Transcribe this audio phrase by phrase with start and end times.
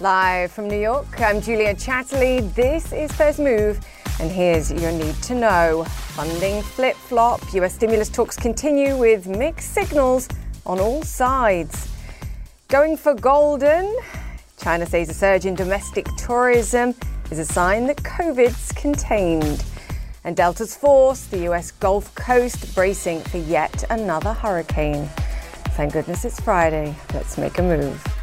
[0.00, 2.54] Live from New York, I'm Julia Chatterley.
[2.54, 3.80] This is First Move,
[4.20, 5.82] and here's your need to know.
[5.88, 7.40] Funding flip flop.
[7.54, 10.28] US stimulus talks continue with mixed signals
[10.64, 11.88] on all sides.
[12.68, 13.92] Going for golden.
[14.56, 16.94] China says a surge in domestic tourism
[17.32, 19.64] is a sign that COVID's contained.
[20.22, 25.08] And Delta's force, the US Gulf Coast bracing for yet another hurricane.
[25.74, 26.94] Thank goodness it's Friday.
[27.12, 28.17] Let's make a move.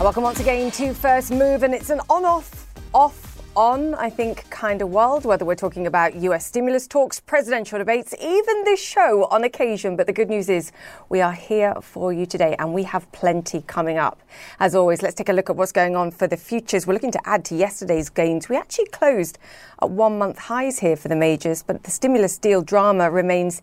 [0.00, 4.48] Welcome once again to First Move, and it's an on off, off, on, I think,
[4.48, 9.26] kind of world, whether we're talking about US stimulus talks, presidential debates, even this show
[9.32, 9.96] on occasion.
[9.96, 10.70] But the good news is
[11.08, 14.22] we are here for you today, and we have plenty coming up.
[14.60, 16.86] As always, let's take a look at what's going on for the futures.
[16.86, 18.48] We're looking to add to yesterday's gains.
[18.48, 19.40] We actually closed
[19.82, 23.62] at one month highs here for the majors, but the stimulus deal drama remains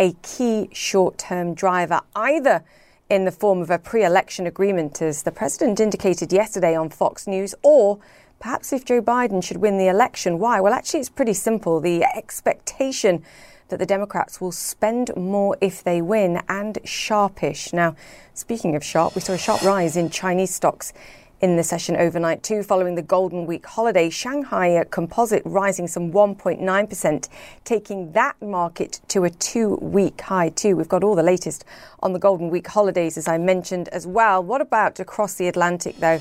[0.00, 2.64] a key short term driver, either
[3.08, 7.26] in the form of a pre election agreement, as the president indicated yesterday on Fox
[7.26, 7.98] News, or
[8.40, 10.38] perhaps if Joe Biden should win the election.
[10.38, 10.60] Why?
[10.60, 11.80] Well, actually, it's pretty simple.
[11.80, 13.22] The expectation
[13.68, 17.72] that the Democrats will spend more if they win and sharpish.
[17.72, 17.96] Now,
[18.34, 20.92] speaking of sharp, we saw a sharp rise in Chinese stocks
[21.40, 24.08] in the session overnight too, following the Golden Week holiday.
[24.08, 27.28] Shanghai uh, Composite rising some 1.9%,
[27.64, 30.76] taking that market to a two-week high too.
[30.76, 31.64] We've got all the latest
[32.00, 34.42] on the Golden Week holidays, as I mentioned as well.
[34.42, 36.20] What about across the Atlantic, though?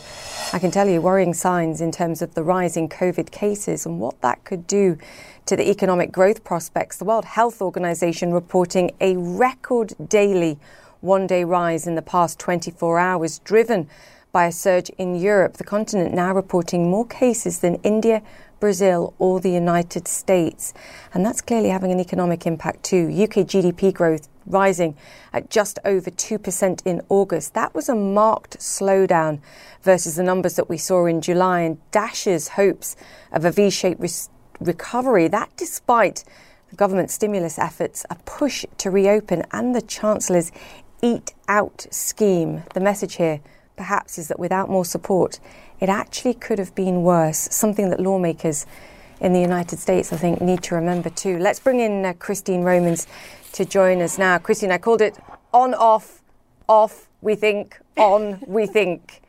[0.52, 4.22] I can tell you worrying signs in terms of the rising COVID cases and what
[4.22, 4.98] that could do
[5.46, 6.98] to the economic growth prospects.
[6.98, 10.58] The World Health Organization reporting a record daily
[11.02, 13.88] one-day rise in the past 24 hours, driven
[14.36, 18.22] by a surge in Europe, the continent now reporting more cases than India,
[18.60, 20.74] Brazil, or the United States.
[21.14, 23.08] And that's clearly having an economic impact too.
[23.08, 24.98] UK GDP growth rising
[25.32, 27.54] at just over 2% in August.
[27.54, 29.40] That was a marked slowdown
[29.84, 32.98] versus the numbers that we saw in July and dashes hopes
[33.32, 34.10] of a V shaped re-
[34.60, 35.30] recovery.
[35.30, 36.26] That despite
[36.76, 40.52] government stimulus efforts, a push to reopen, and the Chancellor's
[41.02, 42.64] Eat Out scheme.
[42.74, 43.40] The message here
[43.76, 45.40] perhaps is that without more support,
[45.80, 47.48] it actually could have been worse.
[47.52, 48.66] Something that lawmakers
[49.20, 51.38] in the United States, I think, need to remember too.
[51.38, 53.08] Let's bring in uh, Christine Romans
[53.54, 54.38] to join us now.
[54.38, 55.18] Christine, I called it
[55.54, 56.22] on, off,
[56.68, 59.22] off, we think, on, we think.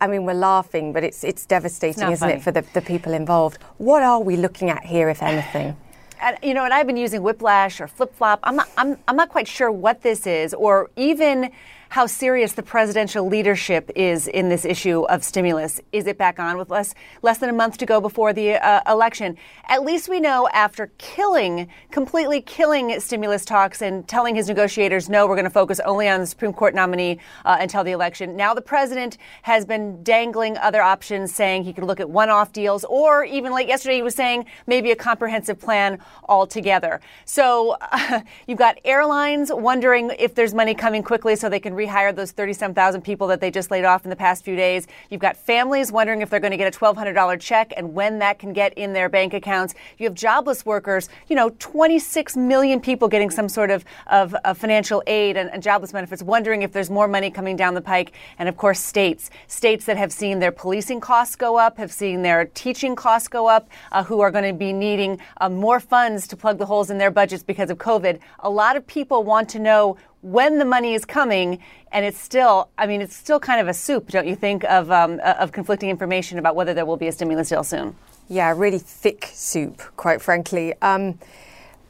[0.00, 2.40] I mean, we're laughing, but it's, it's devastating, it's isn't funny.
[2.40, 3.60] it, for the, the people involved?
[3.78, 5.76] What are we looking at here, if anything?
[6.20, 8.40] And, you know, and I've been using whiplash or flip flop.
[8.42, 11.50] I'm not, I'm, I'm not quite sure what this is, or even
[11.90, 15.80] how serious the presidential leadership is in this issue of stimulus.
[15.92, 18.80] Is it back on with less less than a month to go before the uh,
[18.90, 19.36] election?
[19.68, 25.26] At least we know after killing, completely killing stimulus talks and telling his negotiators, no,
[25.26, 28.36] we're going to focus only on the Supreme Court nominee uh, until the election.
[28.36, 32.84] Now the president has been dangling other options, saying he could look at one-off deals,
[32.84, 37.00] or even late yesterday he was saying maybe a comprehensive plan altogether.
[37.24, 42.14] So uh, you've got airlines wondering if there's money coming quickly so they can rehire
[42.14, 44.86] those 37,000 people that they just laid off in the past few days.
[45.08, 48.38] You've got families wondering if they're going to get a $1,200 check and when that
[48.38, 49.74] can get in their bank accounts.
[49.98, 54.58] You have jobless workers, you know, 26 million people getting some sort of, of, of
[54.58, 58.12] financial aid and, and jobless benefits, wondering if there's more money coming down the pike.
[58.38, 62.22] And of course, states, states that have seen their policing costs go up, have seen
[62.22, 66.26] their teaching costs go up, uh, who are going to be needing uh, more funds
[66.28, 68.18] to plug the holes in their budgets because of COVID.
[68.40, 71.60] A lot of people want to know when the money is coming,
[71.92, 74.90] and it's still, I mean, it's still kind of a soup, don't you think, of,
[74.90, 77.94] um, of conflicting information about whether there will be a stimulus deal soon?
[78.28, 80.74] Yeah, really thick soup, quite frankly.
[80.82, 81.18] Um,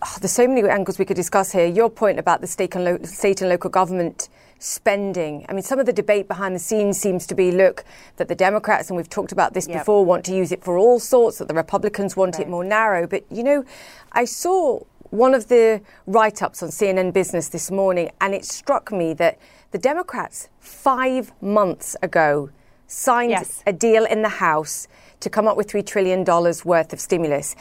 [0.03, 1.67] oh, there's so many angles we could discuss here.
[1.67, 4.29] Your point about the state and, lo- state and local government
[4.61, 5.47] spending.
[5.49, 7.85] I mean, some of the debate behind the scenes seems to be look,
[8.17, 9.79] that the Democrats, and we've talked about this Yep.
[9.79, 13.07] before, want to use it for all sorts, that the Republicans want it more narrow.
[13.07, 13.65] But, you know,
[14.13, 18.93] I saw one of the write ups on CNN Business this morning, and it struck
[18.93, 19.39] me that
[19.71, 22.51] the Democrats, five months ago,
[22.87, 23.63] signed Yes.
[23.67, 24.89] a deal in the House
[25.21, 27.55] to come up with $3 trillion worth of stimulus.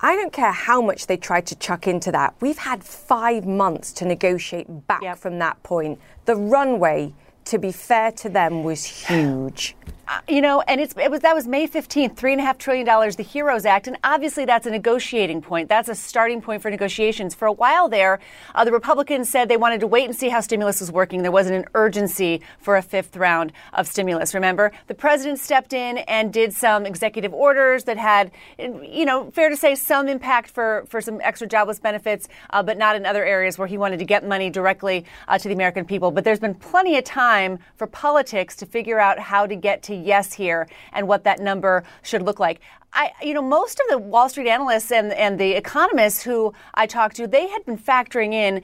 [0.00, 2.34] I don't care how much they tried to chuck into that.
[2.40, 5.18] We've had five months to negotiate back Yep.
[5.18, 5.98] from that point.
[6.26, 7.14] The runway,
[7.46, 9.74] to be fair to them, was huge.
[10.10, 12.56] Uh, you know, and it's it was that was May fifteenth, three and a half
[12.56, 15.68] trillion dollars, the Heroes Act, and obviously that's a negotiating point.
[15.68, 17.34] That's a starting point for negotiations.
[17.34, 18.18] For a while there,
[18.54, 21.20] uh, the Republicans said they wanted to wait and see how stimulus was working.
[21.20, 24.34] There wasn't an urgency for a fifth round of stimulus.
[24.34, 29.50] Remember, the president stepped in and did some executive orders that had, you know, fair
[29.50, 33.26] to say, some impact for for some extra jobless benefits, uh, but not in other
[33.26, 36.10] areas where he wanted to get money directly uh, to the American people.
[36.10, 39.97] But there's been plenty of time for politics to figure out how to get to
[40.04, 42.60] yes here and what that number should look like.
[42.92, 46.86] I, you know, most of the Wall Street analysts and, and the economists who I
[46.86, 48.62] talked to, they had been factoring in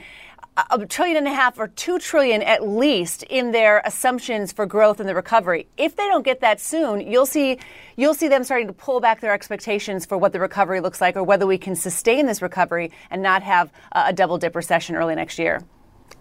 [0.70, 5.00] a trillion and a half or two trillion at least in their assumptions for growth
[5.00, 5.66] and the recovery.
[5.76, 7.58] If they don't get that soon, you'll see
[7.96, 11.16] you'll see them starting to pull back their expectations for what the recovery looks like
[11.16, 15.16] or whether we can sustain this recovery and not have a double dip recession early
[15.16, 15.60] next year.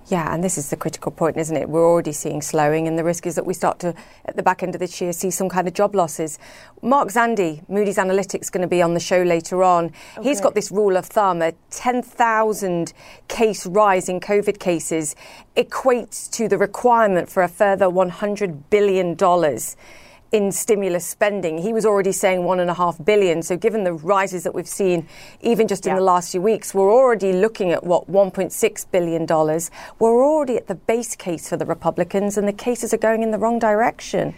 [0.08, 1.70] Yeah, and this is the critical point, isn't it?
[1.70, 3.96] We're already seeing slowing, and the risk is that we start to,
[4.26, 6.38] at the back end of this year, see some kind of job losses.
[6.82, 9.92] Mark Zandi, Moody's Analytics, going to be on the show later on.
[10.18, 10.28] Okay.
[10.30, 12.92] He's got this rule of thumb: a 10,000
[13.30, 15.16] case rise in COVID cases
[15.56, 19.78] equates to the requirement for a further 100 billion dollars
[20.34, 21.60] in stimulus spending.
[21.60, 23.44] He was already saying one and a half billion.
[23.44, 25.08] So given the rises that we've seen,
[25.42, 25.98] even just in yeah.
[25.98, 29.70] the last few weeks, we're already looking at what 1.6 billion dollars.
[30.00, 33.30] We're already at the base case for the Republicans, and the cases are going in
[33.30, 34.34] the wrong direction.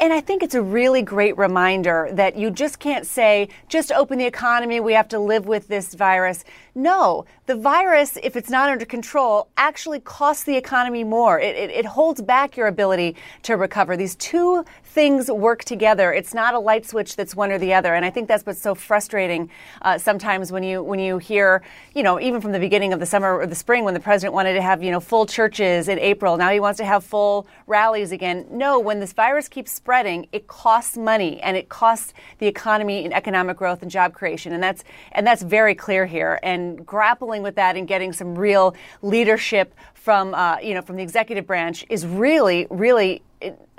[0.00, 4.18] And I think it's a really great reminder that you just can't say, just open
[4.18, 6.44] the economy, we have to live with this virus.
[6.76, 11.40] No, the virus, if it's not under control, actually costs the economy more.
[11.40, 13.96] It, it, it, holds back your ability to recover.
[13.96, 16.12] These two things work together.
[16.12, 17.94] It's not a light switch that's one or the other.
[17.94, 19.50] And I think that's what's so frustrating
[19.82, 21.62] uh, sometimes when you when you hear,
[21.94, 24.32] you know, even from the beginning of the summer or the spring when the president
[24.32, 26.36] wanted to have, you know, full churches in April.
[26.36, 28.46] Now he wants to have full rallies again.
[28.50, 33.12] No, when this virus keeps spreading, it costs money and it costs the economy and
[33.12, 34.54] economic growth and job creation.
[34.54, 36.40] And that's and that's very clear here.
[36.42, 41.02] And grappling with that and getting some real leadership from uh, you know from the
[41.02, 43.22] executive branch is really really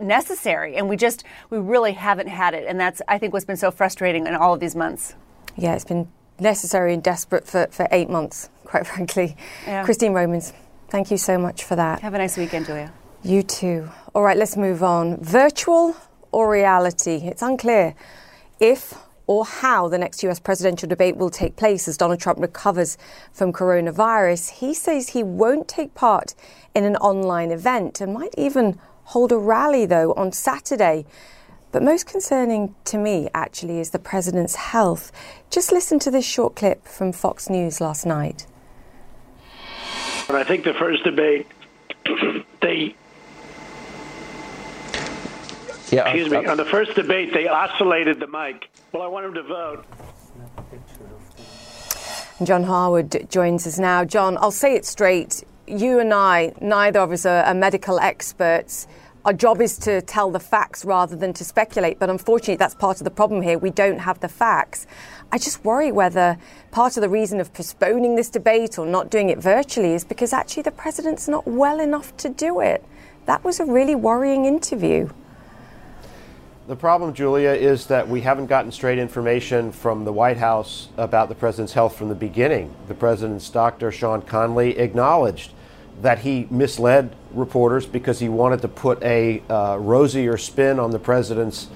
[0.01, 3.57] necessary and we just we really haven't had it and that's i think what's been
[3.57, 5.15] so frustrating in all of these months.
[5.57, 6.07] Yeah it's been
[6.39, 9.35] necessary and desperate for, for eight months quite frankly.
[9.65, 9.83] Yeah.
[9.83, 10.53] christine romans
[10.89, 12.01] thank you so much for that.
[12.01, 12.91] Have a nice weekend julia.
[13.23, 13.89] You too.
[14.15, 15.17] All right let's move on.
[15.17, 15.95] Virtual
[16.31, 17.17] or reality?
[17.25, 17.95] It's unclear
[18.59, 18.93] if
[19.29, 22.97] or how the next US presidential debate will take place as Donald Trump recovers
[23.31, 24.49] from coronavirus.
[24.49, 26.33] He says he won't take part
[26.73, 28.79] in an online event and might even
[29.09, 31.03] hold a rally, though, on Saturday.
[31.71, 35.11] But most concerning to me, actually, is the president's health.
[35.49, 38.45] Just listen to this short clip from Fox News last night.
[40.29, 41.47] I think the first debate,
[42.61, 42.95] they
[45.91, 48.69] yeah, excuse me, uh, on the first debate, they oscillated the mic.
[48.91, 49.85] Well, I want him to vote.
[52.43, 54.05] John Harwood joins us now.
[54.05, 55.43] John, I'll say it straight.
[55.69, 58.87] You and I, neither of us are, are medical experts.
[59.23, 61.99] Our job is to tell the facts rather than to speculate.
[61.99, 63.59] But unfortunately, that's part of the problem here.
[63.59, 64.87] We don't have the facts.
[65.31, 66.39] I just worry whether
[66.71, 70.33] part of the reason of postponing this debate or not doing it virtually is because
[70.33, 72.83] actually the president's not well enough to do it.
[73.27, 75.09] That was a really worrying interview.
[76.65, 81.29] The problem, Julia, is that we haven't gotten straight information from the White House about
[81.29, 82.73] the president's health from the beginning.
[82.87, 85.51] The president's doctor, Sean Conley, acknowledged
[86.01, 90.99] that he misled reporters because he wanted to put a uh, rosier spin on the
[90.99, 91.67] president's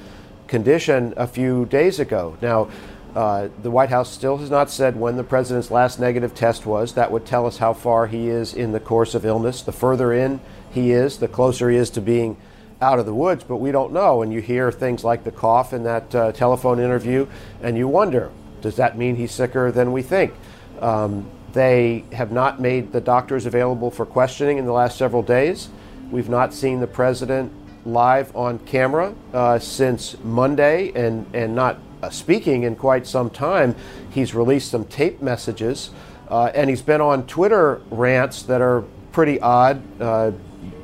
[0.47, 2.37] condition a few days ago.
[2.41, 2.69] Now,
[3.15, 6.93] uh, the White House still has not said when the president's last negative test was.
[6.93, 9.61] That would tell us how far he is in the course of illness.
[9.61, 10.39] The further in
[10.71, 12.37] he is, the closer he is to being
[12.81, 14.23] out of the woods, but we don't know.
[14.23, 17.27] And you hear things like the cough in that uh, telephone interview,
[17.61, 20.33] and you wonder, does that mean he's sicker than we think?
[20.81, 25.69] Um, they have not made the doctors available for questioning in the last several days.
[26.11, 27.51] We've not seen the president
[27.85, 33.75] live on camera uh, since Monday and, and not uh, speaking in quite some time.
[34.09, 35.91] He's released some tape messages,
[36.29, 40.31] uh, and he's been on Twitter rants that are pretty odd uh,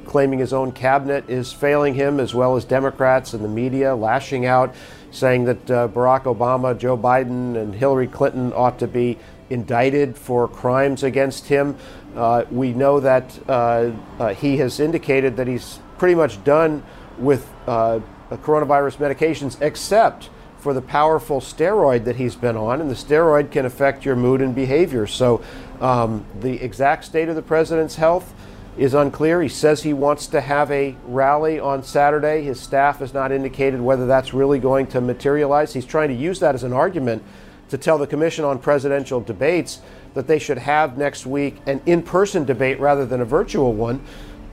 [0.05, 4.45] claiming his own cabinet is failing him, as well as Democrats and the media lashing
[4.45, 4.73] out,
[5.11, 10.47] saying that uh, Barack Obama, Joe Biden, and Hillary Clinton ought to be indicted for
[10.47, 11.75] crimes against him.
[12.15, 16.83] Uh, we know that uh, uh he has indicated that he's pretty much done
[17.17, 17.99] with uh,
[18.31, 23.65] coronavirus medications, except for the powerful steroid that he's been on, and the steroid can
[23.65, 25.07] affect your mood and behavior.
[25.07, 25.41] So,
[25.79, 28.33] um, the exact state of the president's health
[28.77, 29.41] is unclear.
[29.41, 32.43] He says he wants to have a rally on Saturday.
[32.43, 35.73] His staff has not indicated whether that's really going to materialize.
[35.73, 37.23] He's trying to use that as an argument
[37.69, 39.79] to tell the Commission on Presidential Debates
[40.13, 44.01] that they should have next week an in person debate rather than a virtual one.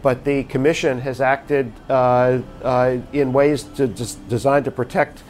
[0.02, 5.22] But the Commission has acted uh, uh, in ways to, designed to protect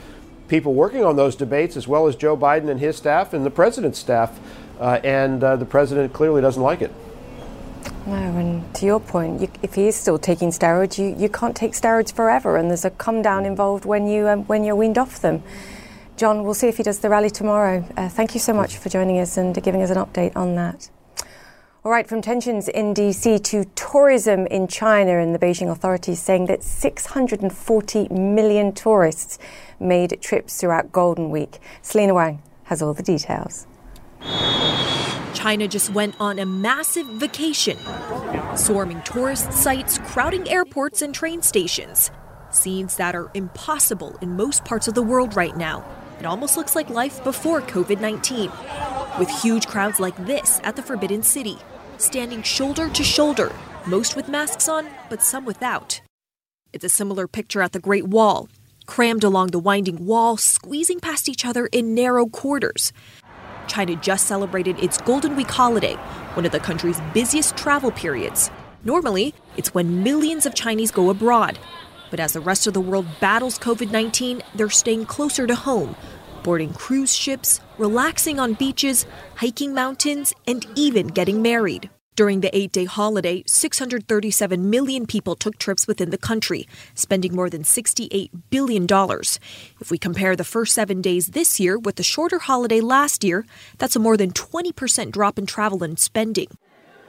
[0.49, 3.51] people working on those debates, as well as Joe Biden and his staff and the
[3.51, 4.39] president's staff.
[4.79, 6.93] Uh, and uh, the president clearly doesn't like it.
[8.07, 11.57] No, and to your point, you, if he is still taking steroids, you, you can't
[11.57, 14.99] take steroids forever, and there's a come down involved when you um, when you're weaned
[14.99, 15.43] off them.
[16.17, 17.85] John, we'll see if he does the rally tomorrow.
[17.95, 20.89] Uh, thank you so much for joining us and giving us an update on that.
[21.85, 26.47] All right, from tensions in DC to tourism in China, and the Beijing authorities saying
[26.47, 29.39] that 640 million tourists
[29.79, 31.59] made trips throughout Golden Week.
[31.83, 33.67] Selena Wang has all the details.
[35.35, 37.79] China just went on a massive vacation,
[38.57, 42.11] swarming tourist sites, crowding airports and train stations.
[42.51, 45.85] Scenes that are impossible in most parts of the world right now.
[46.19, 48.51] It almost looks like life before COVID 19,
[49.19, 51.59] with huge crowds like this at the Forbidden City,
[51.99, 53.53] standing shoulder to shoulder,
[53.87, 56.01] most with masks on, but some without.
[56.73, 58.49] It's a similar picture at the Great Wall,
[58.87, 62.93] crammed along the winding wall, squeezing past each other in narrow quarters.
[63.67, 65.95] China just celebrated its Golden Week holiday,
[66.35, 68.51] one of the country's busiest travel periods.
[68.85, 71.59] Normally, it's when millions of Chinese go abroad.
[72.11, 75.97] But as the rest of the world battles COVID 19, they're staying closer to home,
[76.43, 81.91] boarding cruise ships, relaxing on beaches, hiking mountains, and even getting married.
[82.17, 87.51] During the eight day holiday, 637 million people took trips within the country, spending more
[87.51, 88.87] than $68 billion.
[89.81, 93.45] If we compare the first seven days this year with the shorter holiday last year,
[93.77, 96.49] that's a more than 20% drop in travel and spending.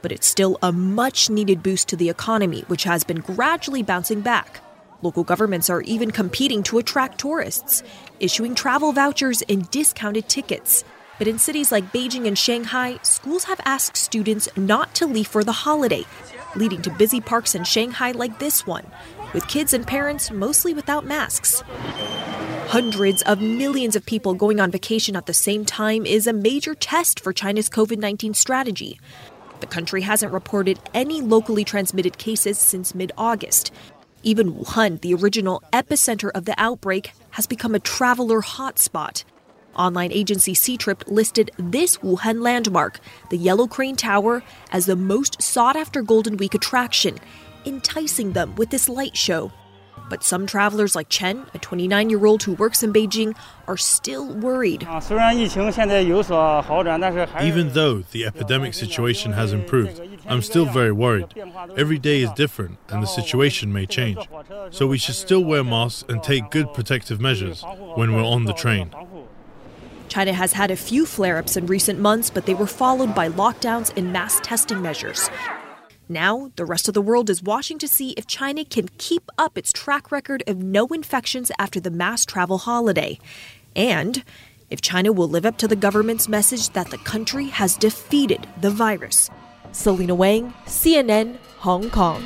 [0.02, 4.20] But it's still a much needed boost to the economy, which has been gradually bouncing
[4.20, 4.60] back.
[5.00, 7.84] Local governments are even competing to attract tourists,
[8.18, 10.82] issuing travel vouchers and discounted tickets.
[11.18, 15.44] But in cities like Beijing and Shanghai, schools have asked students not to leave for
[15.44, 16.04] the holiday,
[16.56, 18.86] leading to busy parks in Shanghai like this one,
[19.32, 21.62] with kids and parents mostly without masks.
[22.68, 26.74] Hundreds of millions of people going on vacation at the same time is a major
[26.74, 28.98] test for China's COVID 19 strategy.
[29.60, 33.72] The country hasn't reported any locally transmitted cases since mid August.
[34.22, 39.24] Even Wuhan, the original epicenter of the outbreak, has become a traveler hotspot.
[39.76, 42.98] Online agency Ctrip listed this Wuhan landmark,
[43.30, 47.18] the Yellow Crane Tower, as the most sought after Golden Week attraction,
[47.64, 49.52] enticing them with this light show.
[50.08, 53.36] But some travelers like Chen, a 29 year old who works in Beijing,
[53.66, 54.86] are still worried.
[54.88, 55.00] Ah,
[57.42, 61.34] Even though the epidemic situation has improved, I'm still very worried.
[61.76, 64.18] Every day is different and the situation may change.
[64.70, 67.62] So we should still wear masks and take good protective measures
[67.94, 68.90] when we're on the train.
[70.08, 73.28] China has had a few flare ups in recent months, but they were followed by
[73.28, 75.28] lockdowns and mass testing measures.
[76.10, 79.58] Now, the rest of the world is watching to see if China can keep up
[79.58, 83.18] its track record of no infections after the mass travel holiday.
[83.76, 84.24] And
[84.70, 88.70] if China will live up to the government's message that the country has defeated the
[88.70, 89.28] virus.
[89.72, 92.24] Selena Wang, CNN, Hong Kong.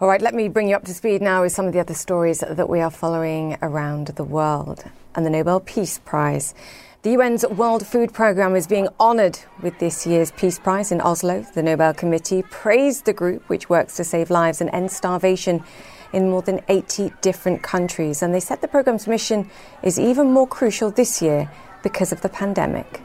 [0.00, 1.94] All right, let me bring you up to speed now with some of the other
[1.94, 4.84] stories that we are following around the world
[5.16, 6.54] and the Nobel Peace Prize.
[7.02, 11.46] The UN's World Food Programme is being honoured with this year's Peace Prize in Oslo.
[11.54, 15.64] The Nobel Committee praised the group, which works to save lives and end starvation
[16.12, 18.20] in more than 80 different countries.
[18.20, 19.48] And they said the programme's mission
[19.82, 21.50] is even more crucial this year
[21.82, 23.00] because of the pandemic.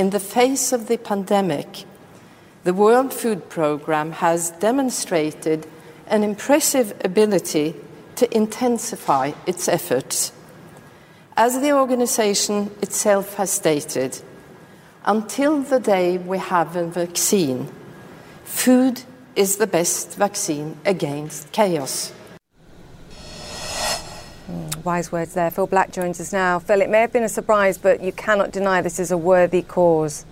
[0.00, 1.84] In the face of the pandemic,
[2.64, 5.68] the World Food Programme has demonstrated
[6.08, 7.76] an impressive ability
[8.16, 10.32] to intensify its efforts.
[11.36, 14.20] As the organization itself has stated,
[15.06, 17.72] until the day we have a vaccine,
[18.44, 19.02] food
[19.34, 22.12] is the best vaccine against chaos.
[24.46, 25.50] Mm, wise words there.
[25.50, 26.58] Phil Black joins us now.
[26.58, 29.62] Phil, it may have been a surprise, but you cannot deny this is a worthy
[29.62, 30.26] cause.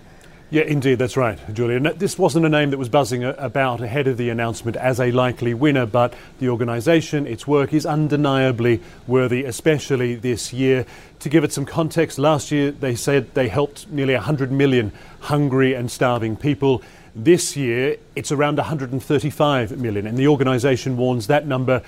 [0.52, 1.78] Yeah, indeed, that's right, Julia.
[1.94, 5.54] This wasn't a name that was buzzing about ahead of the announcement as a likely
[5.54, 10.86] winner, but the organisation, its work is undeniably worthy, especially this year.
[11.20, 14.90] To give it some context, last year they said they helped nearly 100 million
[15.20, 16.82] hungry and starving people.
[17.14, 21.80] This year it's around 135 million, and the organisation warns that number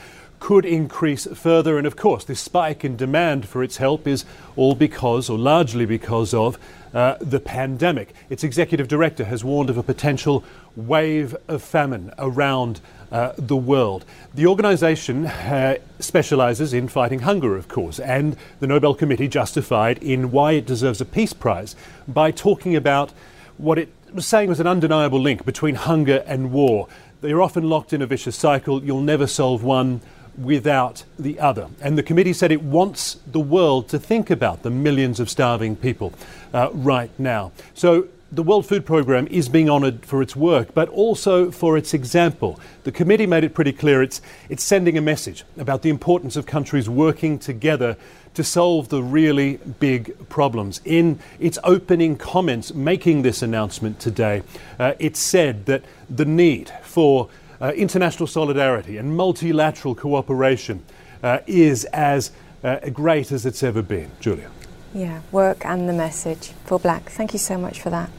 [0.42, 1.78] could increase further.
[1.78, 4.24] And of course, this spike in demand for its help is
[4.56, 6.58] all because, or largely because of,
[6.92, 8.12] uh, the pandemic.
[8.28, 10.42] Its executive director has warned of a potential
[10.74, 12.80] wave of famine around
[13.12, 14.04] uh, the world.
[14.34, 20.32] The organization uh, specializes in fighting hunger, of course, and the Nobel Committee justified in
[20.32, 21.76] why it deserves a Peace Prize
[22.08, 23.12] by talking about
[23.58, 26.88] what it was saying was an undeniable link between hunger and war.
[27.20, 28.82] They are often locked in a vicious cycle.
[28.82, 30.00] You'll never solve one
[30.38, 31.68] without the other.
[31.80, 35.76] And the committee said it wants the world to think about the millions of starving
[35.76, 36.12] people
[36.54, 37.52] uh, right now.
[37.74, 41.92] So the World Food Programme is being honoured for its work, but also for its
[41.92, 42.58] example.
[42.84, 46.46] The committee made it pretty clear it's, it's sending a message about the importance of
[46.46, 47.98] countries working together
[48.32, 50.80] to solve the really big problems.
[50.86, 54.42] In its opening comments making this announcement today,
[54.78, 57.28] uh, it said that the need for
[57.62, 60.82] uh, international solidarity and multilateral cooperation
[61.22, 62.32] uh, is as
[62.64, 64.10] uh, great as it's ever been.
[64.20, 64.50] Julia.
[64.92, 66.48] Yeah, work and the message.
[66.66, 68.10] Phil Black, thank you so much for that.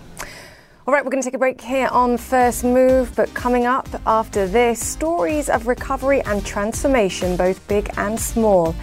[0.86, 3.88] All right, we're going to take a break here on First Move, but coming up
[4.06, 8.76] after this, stories of recovery and transformation, both big and small.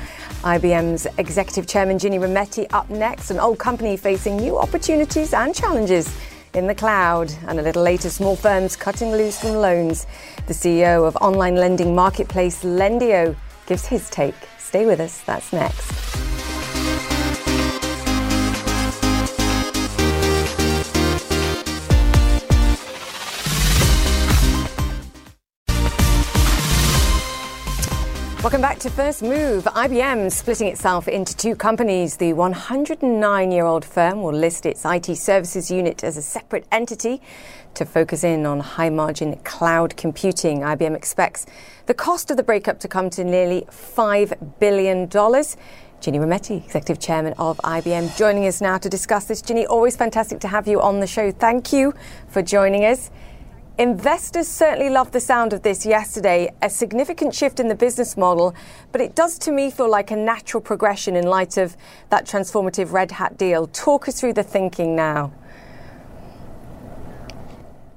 [0.43, 6.17] IBM's executive chairman Ginny Rometty up next, an old company facing new opportunities and challenges
[6.55, 7.33] in the cloud.
[7.47, 10.07] And a little later, small firms cutting loose from loans.
[10.47, 14.35] The CEO of online lending marketplace Lendio gives his take.
[14.59, 16.30] Stay with us, that's next.
[28.43, 29.65] Welcome back to First Move.
[29.65, 32.17] IBM splitting itself into two companies.
[32.17, 37.21] The 109 year old firm will list its IT services unit as a separate entity
[37.75, 40.61] to focus in on high margin cloud computing.
[40.61, 41.45] IBM expects
[41.85, 45.07] the cost of the breakup to come to nearly $5 billion.
[45.07, 49.43] Ginny Rometty, Executive Chairman of IBM, joining us now to discuss this.
[49.43, 51.31] Ginny, always fantastic to have you on the show.
[51.31, 51.93] Thank you
[52.29, 53.11] for joining us.
[53.81, 58.55] Investors certainly loved the sound of this yesterday, a significant shift in the business model,
[58.93, 61.79] but it does to me feel like a natural progression in light of
[62.11, 63.67] that transformative Red Hat deal.
[63.69, 65.33] Talk us through the thinking now.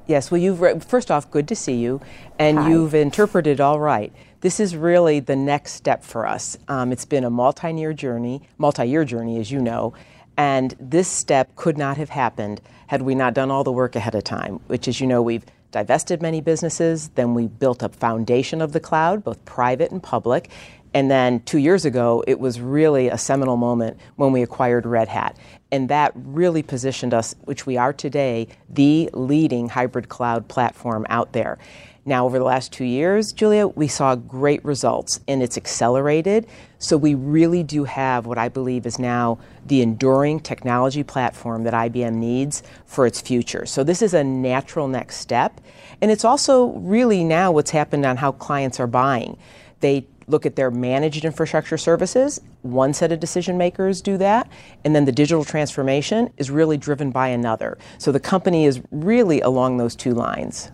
[0.08, 2.00] Yes, well, you've re- first off, good to see you,
[2.40, 2.70] and Hi.
[2.70, 4.14] you've interpreted all right.
[4.40, 6.58] This is really the next step for us.
[6.70, 9.94] Um, it's been a multi-year journey, multi-year journey, as you know,
[10.38, 14.16] and this step could not have happened had we not done all the work ahead
[14.16, 14.62] of time.
[14.68, 17.10] Which, as you know, we've divested many businesses.
[17.10, 20.50] Then we built a foundation of the cloud, both private and public.
[20.94, 25.08] And then two years ago, it was really a seminal moment when we acquired Red
[25.10, 25.36] Hat.
[25.72, 31.34] And that really positioned us, which we are today, the leading hybrid cloud platform out
[31.34, 31.58] there.
[32.06, 36.48] Now, over the last two years, Julia, we saw great results and it's accelerated.
[36.78, 41.74] So we really do have what I believe is now the enduring technology platform that
[41.74, 43.66] IBM needs for its future.
[43.66, 45.62] So this is a natural next step.
[46.02, 49.38] And it's also really now what's happened on how clients are buying.
[49.80, 52.42] They look at their managed infrastructure services.
[52.64, 54.50] One set of decision makers do that.
[54.84, 57.78] And then the digital transformation is really driven by another.
[57.98, 60.70] So the company is really along those two lines.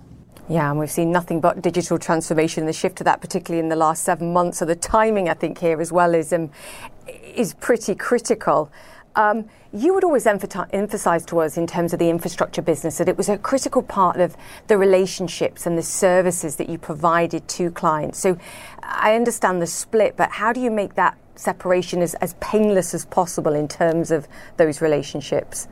[0.49, 3.75] Yeah, and we've seen nothing but digital transformation, the shift to that, particularly in the
[3.75, 4.57] last seven months.
[4.57, 6.49] So the timing, I think, here as well is um,
[7.07, 8.71] is pretty critical.
[9.15, 13.15] Um, you would always emphasize to us in terms of the infrastructure business that it
[13.15, 14.35] was a critical part of
[14.65, 18.17] the relationships and the services that you provided to clients.
[18.17, 18.37] So
[18.81, 23.05] I understand the split, but how do you make that separation as, as painless as
[23.05, 25.67] possible in terms of those relationships?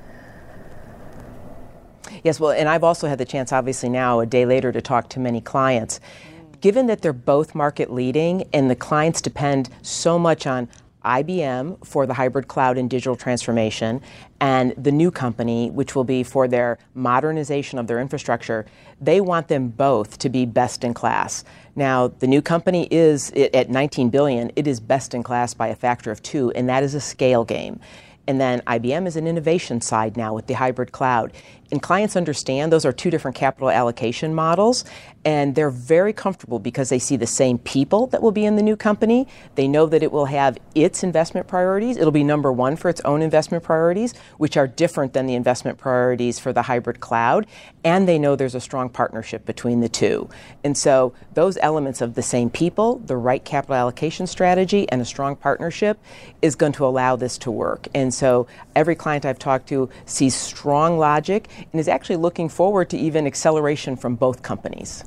[2.23, 5.09] Yes, well, and I've also had the chance, obviously, now a day later to talk
[5.09, 5.99] to many clients.
[5.99, 6.61] Mm.
[6.61, 10.67] Given that they're both market leading and the clients depend so much on
[11.05, 14.01] IBM for the hybrid cloud and digital transformation,
[14.39, 18.65] and the new company, which will be for their modernization of their infrastructure,
[18.99, 21.43] they want them both to be best in class.
[21.75, 25.75] Now, the new company is at 19 billion, it is best in class by a
[25.75, 27.79] factor of two, and that is a scale game.
[28.27, 31.31] And then IBM is an innovation side now with the hybrid cloud.
[31.71, 34.85] And clients understand those are two different capital allocation models,
[35.25, 38.63] and they're very comfortable because they see the same people that will be in the
[38.63, 39.27] new company.
[39.55, 41.97] They know that it will have its investment priorities.
[41.97, 45.77] It'll be number one for its own investment priorities, which are different than the investment
[45.77, 47.45] priorities for the hybrid cloud.
[47.83, 50.29] And they know there's a strong partnership between the two.
[50.63, 55.05] And so those elements of the same people, the right capital allocation strategy, and a
[55.05, 55.99] strong partnership
[56.41, 57.87] is going to allow this to work.
[57.93, 62.89] And so every client I've talked to sees strong logic and is actually looking forward
[62.89, 65.03] to even acceleration from both companies.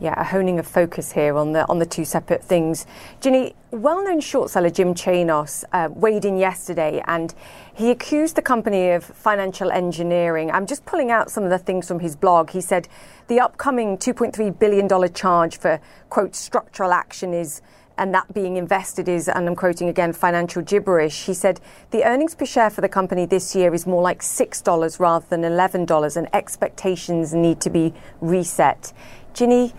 [0.00, 2.84] Yeah, a honing of focus here on the on the two separate things.
[3.20, 7.32] Ginny, well-known short seller Jim Chanos uh, weighed in yesterday, and
[7.72, 10.50] he accused the company of financial engineering.
[10.50, 12.50] I'm just pulling out some of the things from his blog.
[12.50, 12.88] He said
[13.28, 15.80] the upcoming 2.3 billion dollar charge for
[16.10, 17.62] quote structural action is
[17.96, 21.26] and that being invested is, and I'm quoting again, financial gibberish.
[21.26, 25.00] He said the earnings per share for the company this year is more like $6
[25.00, 28.92] rather than $11, and expectations need to be reset.
[29.32, 29.72] Ginny,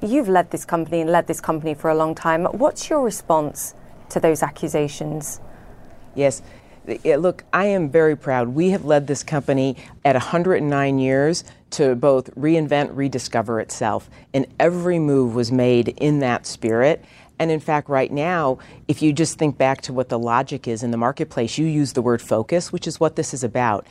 [0.00, 2.44] you've led this company and led this company for a long time.
[2.46, 3.74] What's your response
[4.08, 5.40] to those accusations?
[6.14, 6.42] Yes.
[7.04, 8.48] Look, I am very proud.
[8.48, 14.10] We have led this company at 109 years to both reinvent, rediscover itself.
[14.34, 17.04] And every move was made in that spirit.
[17.38, 20.82] And in fact, right now, if you just think back to what the logic is
[20.82, 23.86] in the marketplace, you use the word focus, which is what this is about.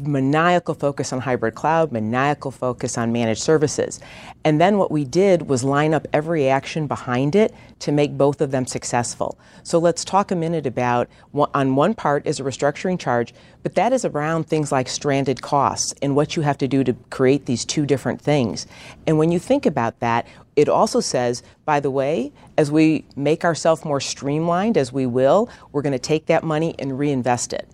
[0.00, 4.00] Maniacal focus on hybrid cloud, maniacal focus on managed services.
[4.44, 8.40] And then what we did was line up every action behind it to make both
[8.40, 9.38] of them successful.
[9.62, 13.92] So let's talk a minute about on one part is a restructuring charge, but that
[13.92, 17.64] is around things like stranded costs and what you have to do to create these
[17.64, 18.66] two different things.
[19.06, 23.44] And when you think about that, it also says, by the way, as we make
[23.44, 27.68] ourselves more streamlined, as we will, we're going to take that money and reinvest it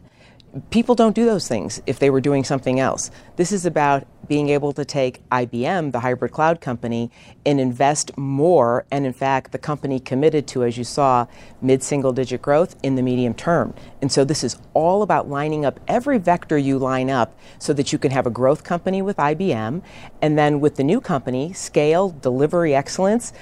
[0.71, 3.11] people don't do those things if they were doing something else.
[3.37, 7.11] This is about being able to take IBM, the hybrid cloud company,
[7.45, 8.85] and invest more.
[8.91, 11.27] And in fact, the company committed to, as you saw,
[11.61, 13.75] mid single digit growth in the medium term.
[14.01, 17.93] And so this is all about lining up every vector you line up so that
[17.93, 19.83] you can have a growth company with IBM.
[20.21, 23.33] And then with the new company, scale, delivery excellence.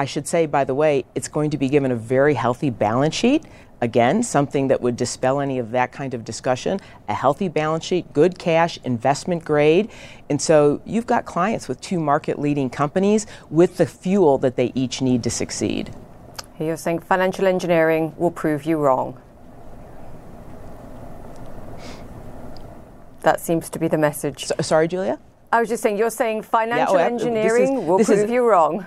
[0.00, 3.16] I should say, by the way, it's going to be given a very healthy balance
[3.16, 3.44] sheet
[3.80, 6.80] Again, something that would dispel any of that kind of discussion.
[7.08, 9.90] A healthy balance sheet, good cash, investment grade.
[10.28, 14.72] And so you've got clients with two market leading companies with the fuel that they
[14.74, 15.94] each need to succeed.
[16.58, 19.20] You're saying financial engineering will prove you wrong.
[23.20, 24.46] That seems to be the message.
[24.46, 25.20] So, sorry, Julia?
[25.52, 28.30] I was just saying, you're saying oh, financial yeah, oh, engineering is, will prove is,
[28.30, 28.86] you wrong.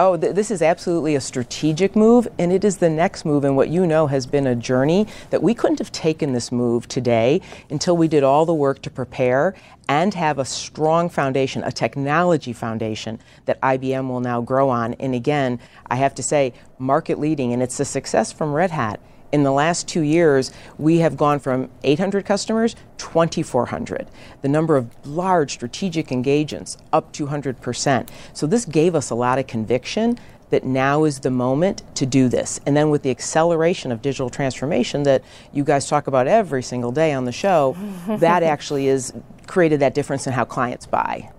[0.00, 3.42] Oh, th- this is absolutely a strategic move, and it is the next move.
[3.42, 6.86] And what you know has been a journey that we couldn't have taken this move
[6.86, 9.56] today until we did all the work to prepare
[9.88, 14.94] and have a strong foundation, a technology foundation that IBM will now grow on.
[14.94, 15.58] And again,
[15.90, 19.00] I have to say, market leading, and it's a success from Red Hat
[19.32, 24.08] in the last two years, we have gone from 800 customers, 2,400.
[24.42, 28.08] The number of large strategic engagements up 200%.
[28.32, 30.18] So this gave us a lot of conviction
[30.50, 32.58] that now is the moment to do this.
[32.64, 36.90] And then with the acceleration of digital transformation that you guys talk about every single
[36.90, 37.76] day on the show,
[38.08, 39.12] that actually is
[39.46, 41.30] created that difference in how clients buy.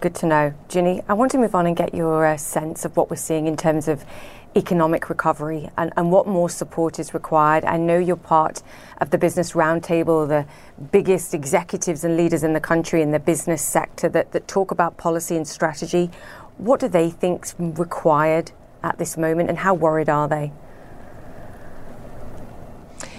[0.00, 0.54] Good to know.
[0.68, 3.46] Ginny, I want to move on and get your uh, sense of what we're seeing
[3.48, 4.04] in terms of
[4.58, 7.64] economic recovery and, and what more support is required.
[7.64, 8.62] I know you're part
[9.00, 10.44] of the Business Roundtable, the
[10.90, 14.96] biggest executives and leaders in the country in the business sector that, that talk about
[14.96, 16.10] policy and strategy.
[16.56, 18.50] What do they think's required
[18.82, 20.52] at this moment and how worried are they?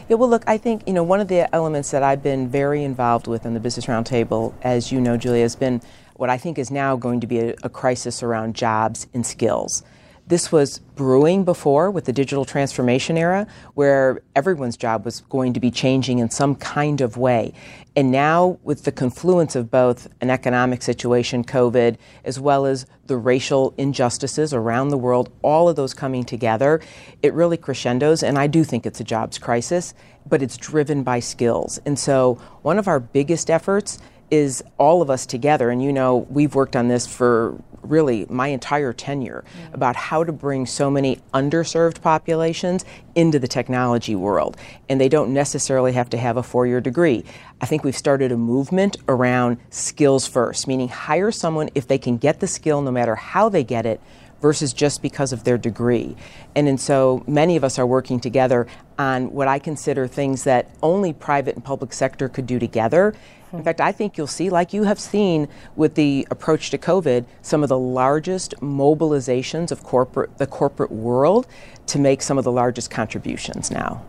[0.09, 2.83] Yeah, well, look, I think, you know, one of the elements that I've been very
[2.83, 5.81] involved with in the Business Roundtable, as you know, Julia, has been
[6.15, 9.83] what I think is now going to be a, a crisis around jobs and skills.
[10.29, 15.59] This was brewing before with the digital transformation era, where everyone's job was going to
[15.59, 17.51] be changing in some kind of way.
[17.95, 23.17] And now, with the confluence of both an economic situation, COVID, as well as the
[23.17, 26.79] racial injustices around the world, all of those coming together,
[27.23, 28.21] it really crescendos.
[28.21, 29.95] And I do think it's a jobs crisis,
[30.27, 31.79] but it's driven by skills.
[31.87, 33.97] And so, one of our biggest efforts
[34.29, 35.71] is all of us together.
[35.71, 39.73] And you know, we've worked on this for really my entire tenure mm-hmm.
[39.73, 44.57] about how to bring so many underserved populations into the technology world.
[44.87, 47.23] And they don't necessarily have to have a four year degree.
[47.61, 52.17] I think we've started a movement around skills first, meaning hire someone if they can
[52.17, 53.99] get the skill no matter how they get it
[54.41, 56.15] versus just because of their degree.
[56.55, 60.69] And, and so many of us are working together on what I consider things that
[60.81, 63.13] only private and public sector could do together
[63.51, 67.25] in fact, I think you'll see, like you have seen with the approach to COVID,
[67.41, 71.47] some of the largest mobilizations of corporate, the corporate world
[71.87, 74.05] to make some of the largest contributions now.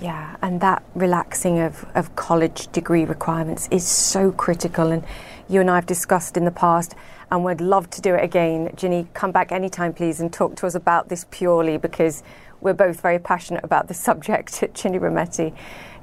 [0.00, 4.90] Yeah, and that relaxing of, of college degree requirements is so critical.
[4.90, 5.04] And
[5.50, 6.94] you and I have discussed in the past,
[7.30, 8.70] and we'd love to do it again.
[8.76, 12.22] Ginny, come back anytime, please, and talk to us about this purely because
[12.60, 14.62] we're both very passionate about the subject.
[14.74, 15.52] Ginny Rometty,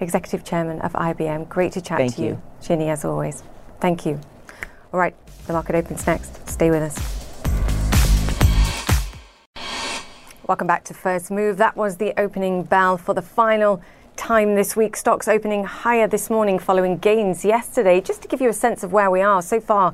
[0.01, 1.47] Executive Chairman of IBM.
[1.47, 2.27] Great to chat Thank to you.
[2.27, 3.41] you, Ginny, as always.
[3.79, 4.19] Thank you.
[4.91, 5.15] All right,
[5.47, 6.49] the market opens next.
[6.49, 7.17] Stay with us.
[10.45, 11.55] Welcome back to First Move.
[11.57, 13.81] That was the opening bell for the final
[14.17, 14.97] time this week.
[14.97, 18.01] Stocks opening higher this morning following gains yesterday.
[18.01, 19.93] Just to give you a sense of where we are so far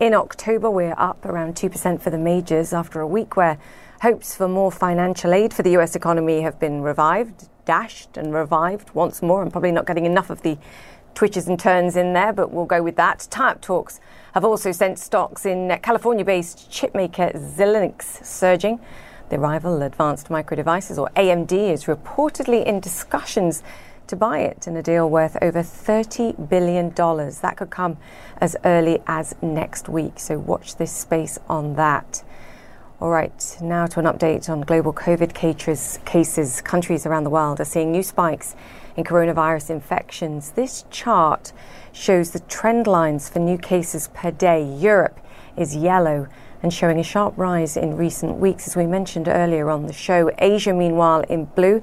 [0.00, 3.58] in October, we're up around 2% for the majors after a week where
[4.02, 8.90] hopes for more financial aid for the US economy have been revived, dashed, and revived
[8.92, 9.40] once more.
[9.40, 10.58] I'm probably not getting enough of the
[11.14, 13.28] twitches and turns in there, but we'll go with that.
[13.30, 14.00] Type talks
[14.34, 18.80] have also sent stocks in California based chipmaker Xilinx surging.
[19.30, 23.62] The rival Advanced Micro Devices, or AMD, is reportedly in discussions
[24.08, 26.92] to buy it in a deal worth over $30 billion.
[26.92, 27.96] That could come
[28.38, 32.24] as early as next week, so watch this space on that.
[33.00, 36.60] All right, now to an update on global COVID cases.
[36.62, 38.56] Countries around the world are seeing new spikes
[38.96, 40.50] in coronavirus infections.
[40.50, 41.52] This chart
[41.92, 44.60] shows the trend lines for new cases per day.
[44.64, 45.20] Europe
[45.56, 46.26] is yellow
[46.62, 50.30] and showing a sharp rise in recent weeks, as we mentioned earlier on the show.
[50.38, 51.82] Asia, meanwhile, in blue,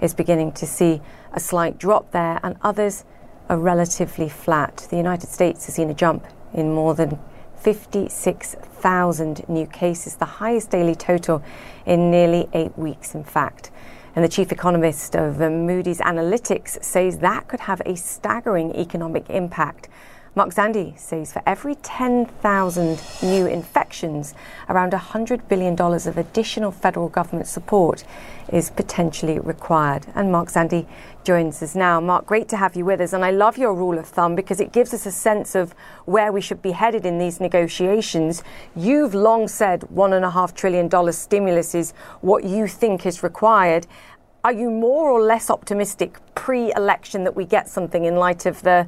[0.00, 1.00] is beginning to see
[1.32, 3.04] a slight drop there, and others
[3.48, 4.86] are relatively flat.
[4.90, 7.18] The United States has seen a jump in more than
[7.56, 11.42] 56,000 new cases, the highest daily total
[11.86, 13.70] in nearly eight weeks, in fact.
[14.14, 19.88] And the chief economist of Moody's Analytics says that could have a staggering economic impact
[20.38, 24.36] Mark Zandi says for every 10,000 new infections,
[24.68, 28.04] around $100 billion of additional federal government support
[28.52, 30.06] is potentially required.
[30.14, 30.86] And Mark Zandi
[31.24, 32.00] joins us now.
[32.00, 33.12] Mark, great to have you with us.
[33.12, 35.72] And I love your rule of thumb because it gives us a sense of
[36.04, 38.44] where we should be headed in these negotiations.
[38.76, 43.88] You've long said $1.5 trillion stimulus is what you think is required.
[44.44, 48.62] Are you more or less optimistic pre election that we get something in light of
[48.62, 48.86] the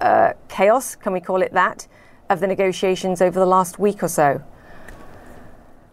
[0.00, 1.86] uh, chaos, can we call it that,
[2.28, 4.42] of the negotiations over the last week or so?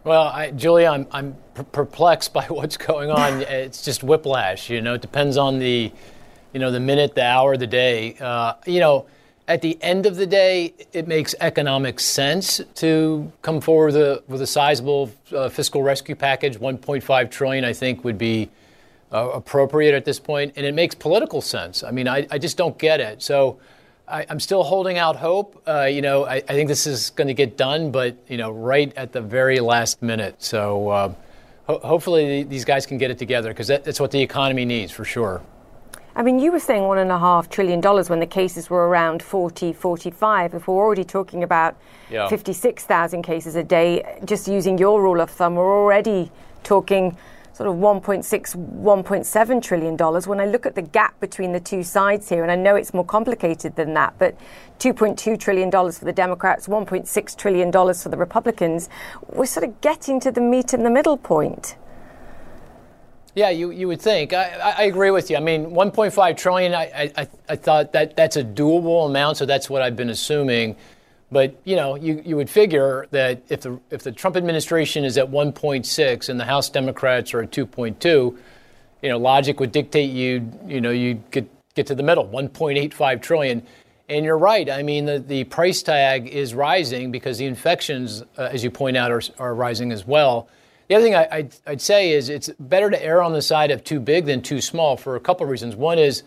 [0.03, 1.37] Well, I, Julia, I'm, I'm
[1.71, 3.41] perplexed by what's going on.
[3.41, 4.69] it's just whiplash.
[4.69, 5.91] You know, it depends on the,
[6.53, 8.17] you know, the minute, the hour, the day.
[8.19, 9.05] Uh, you know,
[9.47, 14.23] at the end of the day, it makes economic sense to come forward with a,
[14.27, 16.57] with a sizable uh, fiscal rescue package.
[16.57, 18.49] 1.5 trillion, I think, would be
[19.11, 21.83] uh, appropriate at this point, and it makes political sense.
[21.83, 23.21] I mean, I, I just don't get it.
[23.21, 23.59] So
[24.13, 25.61] I, am still holding out hope.
[25.67, 28.51] Uh, you know, I, I, think this is going to get done, but you know,
[28.51, 30.41] right at the very last minute.
[30.43, 31.13] So uh,
[31.65, 34.91] ho- hopefully these guys can get it together because that, that's what the economy needs
[34.91, 35.41] for sure.
[36.15, 38.87] I mean, you were saying one and a half trillion dollars when the cases were
[38.87, 40.53] around 40, 45.
[40.53, 41.75] If we're already talking about
[42.11, 42.27] yeah.
[42.27, 47.17] 56,000 cases a day, just using your rule of thumb, we're already talking
[47.53, 48.23] sort of 1.6,
[48.83, 50.27] 1.7 trillion dollars.
[50.27, 52.93] When I look at the gap between the two sides here, and I know it's
[52.93, 54.35] more complicated than that, but
[54.79, 58.89] 2.2 trillion dollars for the Democrats, 1.6 trillion dollars for the Republicans,
[59.29, 61.77] we're sort of getting to the meet and the middle point.
[63.35, 64.31] Yeah, you, you would think.
[64.31, 65.37] I, I agree with you.
[65.37, 66.75] I mean, 1.5 trillion.
[66.75, 70.75] I, I I thought that that's a doable amount, so that's what I've been assuming.
[71.33, 75.17] But you know, you, you would figure that if the if the Trump administration is
[75.17, 80.49] at 1.6 and the House Democrats are at 2.2, you know, logic would dictate you
[80.67, 83.63] you know you get get to the middle, 1.85 trillion.
[84.09, 84.69] And you're right.
[84.69, 88.97] I mean, the, the price tag is rising because the infections, uh, as you point
[88.97, 90.49] out, are, are rising as well.
[90.87, 93.71] The other thing I, I'd, I'd say is it's better to err on the side
[93.71, 95.75] of too big than too small for a couple of reasons.
[95.75, 96.23] One is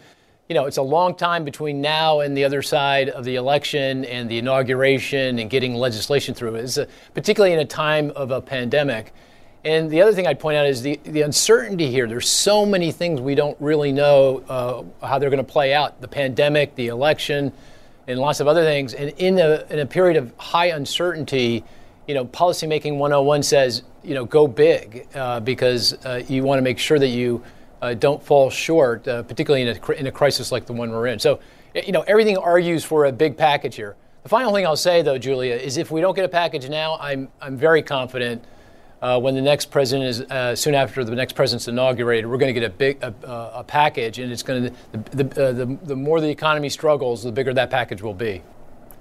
[0.49, 4.05] you know, it's a long time between now and the other side of the election
[4.05, 6.55] and the inauguration and getting legislation through.
[6.55, 9.13] It's a, particularly in a time of a pandemic.
[9.65, 12.07] And the other thing I'd point out is the, the uncertainty here.
[12.07, 16.01] There's so many things we don't really know uh, how they're going to play out
[16.01, 17.53] the pandemic, the election,
[18.07, 18.95] and lots of other things.
[18.95, 21.65] And in a, in a period of high uncertainty,
[22.07, 26.63] you know, policymaking 101 says, you know, go big uh, because uh, you want to
[26.63, 27.43] make sure that you
[27.87, 31.07] uh, don't fall short, uh, particularly in a, in a crisis like the one we're
[31.07, 31.19] in.
[31.19, 31.39] So,
[31.75, 33.95] you know, everything argues for a big package here.
[34.25, 36.99] The final thing I'll say, though, Julia, is if we don't get a package now,
[36.99, 38.45] I'm, I'm very confident
[39.01, 42.53] uh, when the next president is, uh, soon after the next president's inaugurated, we're going
[42.53, 43.15] to get a big a,
[43.55, 47.23] a package, and it's going to, the, the, uh, the, the more the economy struggles,
[47.23, 48.43] the bigger that package will be.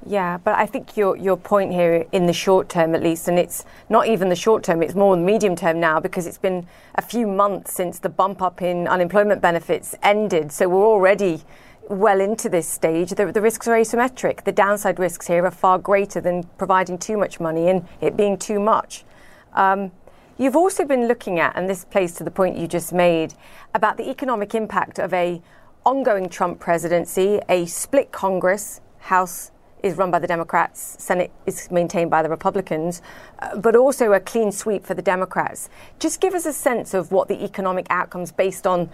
[0.08, 3.40] Yeah, but I think your your point here in the short term at least, and
[3.40, 6.68] it's not even the short term, it's more the medium term now because it's been
[6.96, 10.52] a few months since the bump up in unemployment benefits ended.
[10.52, 11.42] So we're already
[11.90, 13.12] well into this stage.
[13.12, 14.44] The, the risks are asymmetric.
[14.44, 18.38] The downside risks here are far greater than providing too much money and it being
[18.38, 19.06] too much.
[19.54, 19.92] Um,
[20.38, 23.34] you've also been looking at, and this plays to the point you just made,
[23.74, 25.42] about the economic impact of a
[25.86, 29.52] ongoing Trump presidency, a split Congress, House
[29.86, 33.04] is run by the Democrats, Senate is maintained by the Republicans,
[33.40, 35.70] uh, but also a clean sweep for the Democrats.
[36.00, 38.90] Just give us a sense of what the economic outcomes, based on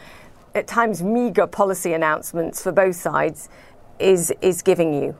[0.53, 3.47] at times meager policy announcements for both sides,
[3.99, 5.15] is is giving you.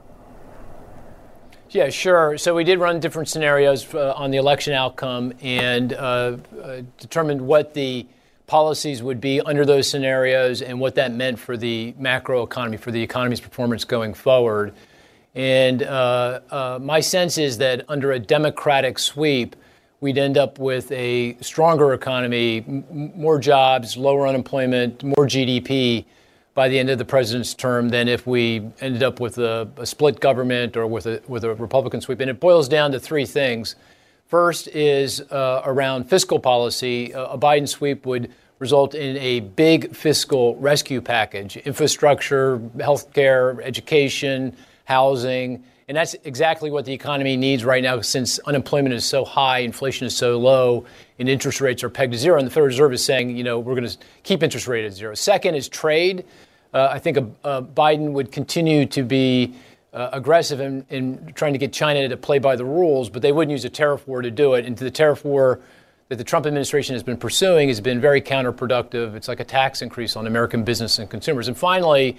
[1.70, 2.36] Yeah, sure.
[2.36, 5.96] So we did run different scenarios uh, on the election outcome and uh,
[6.62, 8.06] uh, determined what the
[8.46, 12.90] policies would be under those scenarios and what that meant for the macro economy, for
[12.90, 14.74] the economy's performance going forward.
[15.34, 19.56] And uh, uh, my sense is that under a Democratic sweep,
[20.00, 26.04] we'd end up with a stronger economy, m- more jobs, lower unemployment, more GDP
[26.54, 29.86] by the end of the president's term than if we ended up with a, a,
[29.86, 32.20] split government or with a, with a Republican sweep.
[32.20, 33.74] And it boils down to three things.
[34.26, 37.12] First is uh, around fiscal policy.
[37.12, 45.64] A Biden sweep would result in a big fiscal rescue package infrastructure, healthcare, education, housing.
[45.88, 50.06] And that's exactly what the economy needs right now since unemployment is so high, inflation
[50.06, 50.86] is so low,
[51.18, 52.38] and interest rates are pegged to zero.
[52.38, 54.92] And the Federal Reserve is saying, you know, we're going to keep interest rate at
[54.92, 55.14] zero.
[55.14, 56.24] Second is trade.
[56.72, 59.54] Uh, I think Biden would continue to be
[59.92, 63.32] uh, aggressive in, in, trying to get China to play by the rules, but they
[63.32, 64.64] wouldn't use a tariff war to do it.
[64.64, 65.60] And the tariff war
[66.08, 69.14] that the Trump administration has been pursuing has been very counterproductive.
[69.14, 71.48] It's like a tax increase on American business and consumers.
[71.48, 72.16] And finally,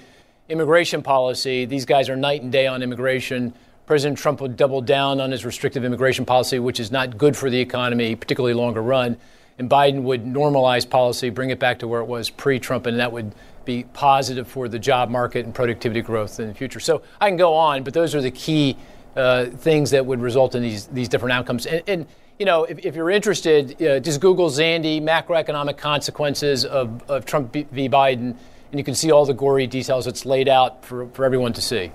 [0.49, 1.65] immigration policy.
[1.65, 3.53] These guys are night and day on immigration.
[3.85, 7.49] President Trump would double down on his restrictive immigration policy, which is not good for
[7.49, 9.17] the economy, particularly longer run.
[9.59, 12.99] And Biden would normalize policy, bring it back to where it was pre Trump, and
[12.99, 13.33] that would
[13.65, 16.79] be positive for the job market and productivity growth in the future.
[16.79, 18.77] So I can go on, but those are the key
[19.15, 21.65] uh, things that would result in these, these different outcomes.
[21.65, 22.07] And, and
[22.39, 27.53] you know, if, if, you're interested, uh, just Google Zandi macroeconomic consequences of, of Trump
[27.53, 27.87] v.
[27.87, 28.35] Biden
[28.73, 30.07] and you can see all the gory details.
[30.07, 31.91] It's laid out for, for everyone to see.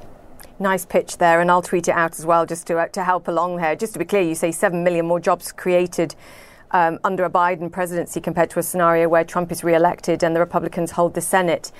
[0.60, 3.26] Nice pitch there, and I'll tweet it out as well just to, uh, to help
[3.26, 3.74] along here.
[3.74, 6.14] Just to be clear, you say 7 million more jobs created
[6.70, 10.36] um, under a Biden presidency compared to a scenario where Trump is re elected and
[10.36, 11.72] the Republicans hold the Senate.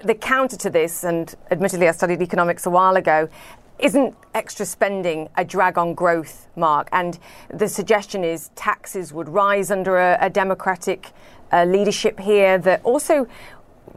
[0.00, 3.30] The counter to this, and admittedly, I studied economics a while ago,
[3.78, 6.90] isn't extra spending a drag on growth, Mark?
[6.92, 11.10] And the suggestion is taxes would rise under a, a Democratic
[11.52, 13.26] uh, leadership here, that also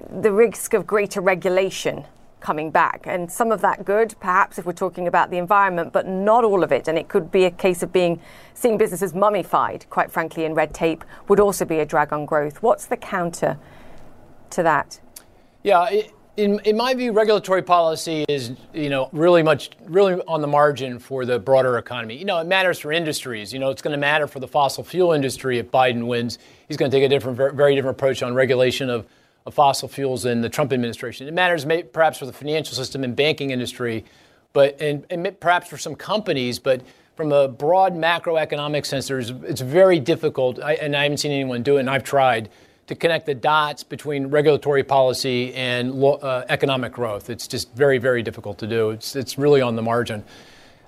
[0.09, 2.05] the risk of greater regulation
[2.39, 3.05] coming back.
[3.05, 6.63] And some of that good, perhaps, if we're talking about the environment, but not all
[6.63, 6.87] of it.
[6.87, 8.21] And it could be a case of being
[8.53, 12.61] seeing businesses mummified, quite frankly, in red tape would also be a drag on growth.
[12.61, 13.57] What's the counter
[14.51, 14.99] to that?
[15.63, 15.89] Yeah.
[15.89, 20.47] It, in, in my view, regulatory policy is, you know, really much, really on the
[20.47, 22.17] margin for the broader economy.
[22.17, 23.53] You know, it matters for industries.
[23.53, 26.37] You know, it's going to matter for the fossil fuel industry if Biden wins.
[26.67, 29.07] He's going to take a different, very different approach on regulation of
[29.45, 31.27] of fossil fuels in the Trump administration.
[31.27, 34.05] It matters perhaps for the financial system and banking industry,
[34.53, 36.81] but and, and, perhaps for some companies, but
[37.15, 41.77] from a broad macroeconomic sense, it's very difficult, I, and I haven't seen anyone do
[41.77, 42.49] it, and I've tried
[42.87, 47.29] to connect the dots between regulatory policy and uh, economic growth.
[47.29, 48.91] It's just very, very difficult to do.
[48.91, 50.23] It's, it's really on the margin.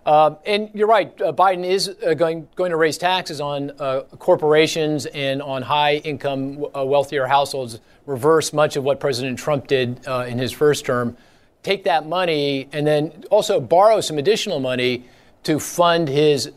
[0.08, 4.04] Uh, and you're right, uh, Biden is uh, going, going to raise taxes on uh,
[4.20, 10.00] corporations and on high income, uh, wealthier households, reverse much of what President Trump did
[10.08, 11.18] uh, in his first term.
[11.62, 15.04] Take that money and then also borrow some additional money
[15.44, 16.48] to fund his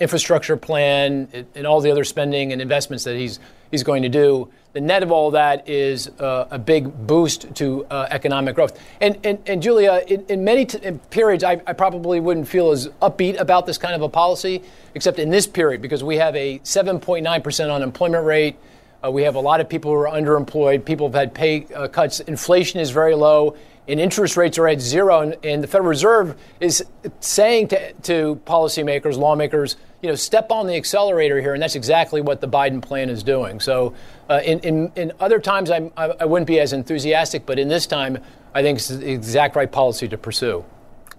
[0.00, 3.40] infrastructure plan and all the other spending and investments that he's,
[3.70, 7.84] he's going to do the net of all that is uh, a big boost to
[7.86, 8.78] uh, economic growth.
[9.00, 12.70] And, and, and Julia, in, in many t- in periods, I, I, probably wouldn't feel
[12.70, 14.62] as upbeat about this kind of a policy,
[14.94, 18.56] except in this period, because we have a 7.9% unemployment rate.
[19.04, 20.84] Uh, we have a lot of people who are underemployed.
[20.84, 22.20] People have had pay uh, cuts.
[22.20, 23.56] Inflation is very low
[23.88, 26.84] and interest rates are at zero, and, and the Federal Reserve is
[27.20, 32.20] saying to, to policymakers, lawmakers, you know, step on the accelerator here, and that's exactly
[32.20, 33.60] what the Biden plan is doing.
[33.60, 33.94] So,
[34.28, 37.86] uh, in, in, in other times, I, I wouldn't be as enthusiastic, but in this
[37.86, 38.18] time,
[38.54, 40.64] I think it's the exact right policy to pursue.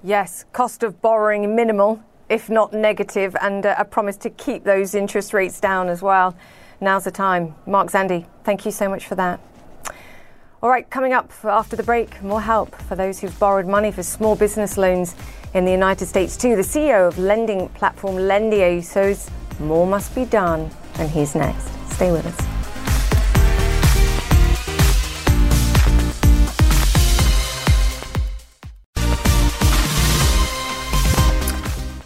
[0.03, 4.95] Yes, cost of borrowing minimal, if not negative, and uh, a promise to keep those
[4.95, 6.35] interest rates down as well.
[6.79, 7.53] Now's the time.
[7.67, 9.39] Mark Zandi, thank you so much for that.
[10.63, 14.03] All right, coming up after the break, more help for those who've borrowed money for
[14.03, 15.15] small business loans
[15.55, 16.55] in the United States too.
[16.55, 20.69] The CEO of lending platform Lendio says more must be done,
[20.99, 21.67] and he's next.
[21.89, 22.60] Stay with us.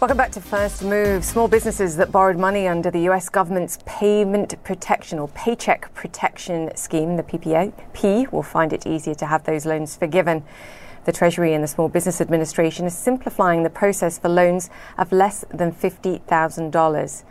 [0.06, 1.24] Welcome back to First Move.
[1.24, 7.16] Small businesses that borrowed money under the US government's Payment Protection or Paycheck Protection Scheme,
[7.16, 10.44] the PPP, will find it easier to have those loans forgiven.
[11.06, 15.44] The Treasury and the Small Business Administration is simplifying the process for loans of less
[15.52, 17.24] than $50,000.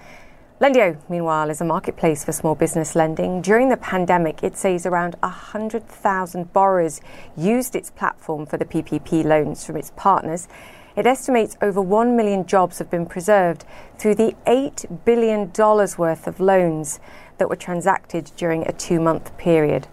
[0.60, 3.42] Lendio, meanwhile, is a marketplace for small business lending.
[3.42, 7.00] During the pandemic, it says around 100,000 borrowers
[7.38, 10.50] used its platform for the PPP loans from its partners.
[10.96, 13.66] It estimates over 1 million jobs have been preserved
[13.98, 15.52] through the $8 billion
[15.98, 17.00] worth of loans
[17.38, 19.88] that were transacted during a two month period.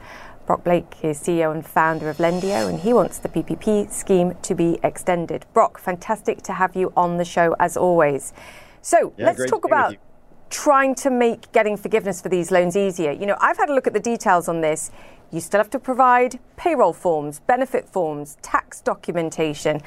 [0.46, 4.54] Brock Blake is CEO and founder of Lendio, and he wants the PPP scheme to
[4.54, 5.46] be extended.
[5.52, 8.32] Brock, fantastic to have you on the show as always.
[8.80, 9.96] So yeah, let's talk about
[10.50, 13.10] trying to make getting forgiveness for these loans easier.
[13.10, 14.90] You know, I've had a look at the details on this.
[15.32, 19.80] You still have to provide payroll forms, benefit forms, tax documentation.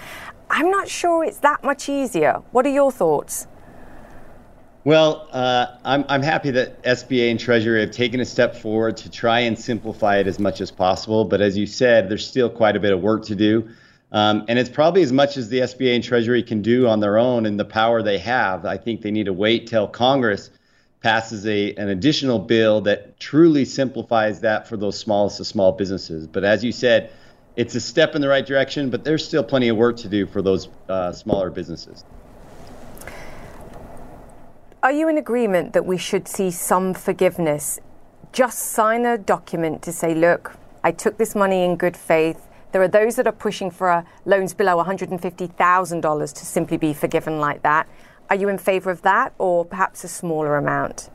[0.50, 2.42] I'm not sure it's that much easier.
[2.52, 3.48] What are your thoughts?
[4.86, 9.10] Well, uh, I'm, I'm happy that SBA and Treasury have taken a step forward to
[9.10, 11.26] try and simplify it as much as possible.
[11.26, 13.70] But as you said, there's still quite a bit of work to do.
[14.12, 17.20] Um, and it's probably as much as the SBA and Treasury can do on their
[17.20, 18.66] own and the power they have.
[18.66, 20.50] I think they need to wait till Congress
[21.06, 26.26] passes a an additional bill that truly simplifies that for those smallest of small businesses.
[26.26, 27.12] But as you said,
[27.56, 30.26] it's a step in the right direction, but there's still plenty of work to do
[30.26, 32.04] for those uh, smaller businesses.
[34.82, 37.80] Are you in agreement that we should see some forgiveness?
[38.34, 42.48] Just sign a document to say, look, I took this money in good faith.
[42.72, 47.62] There are those that are pushing for loans below $150,000 to simply be forgiven like
[47.62, 47.88] that.
[48.30, 51.10] Are you in favor of that or perhaps a smaller amount?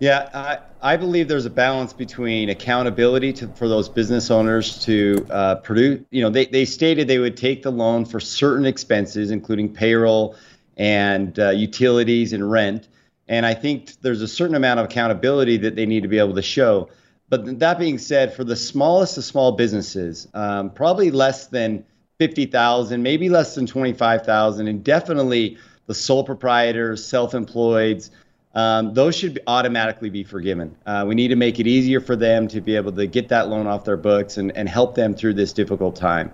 [0.00, 5.26] Yeah, I, I believe there's a balance between accountability to, for those business owners to
[5.28, 6.04] uh, produce.
[6.10, 10.36] You know, they, they stated they would take the loan for certain expenses, including payroll
[10.76, 12.88] and uh, utilities and rent.
[13.26, 16.36] And I think there's a certain amount of accountability that they need to be able
[16.36, 16.90] to show.
[17.28, 21.84] But that being said, for the smallest of small businesses, um, probably less than
[22.20, 25.58] 50,000, maybe less than 25,000, and definitely
[25.88, 28.10] the sole proprietors, self-employeds,
[28.54, 30.76] um, those should automatically be forgiven.
[30.86, 33.48] Uh, we need to make it easier for them to be able to get that
[33.48, 36.32] loan off their books and, and help them through this difficult time.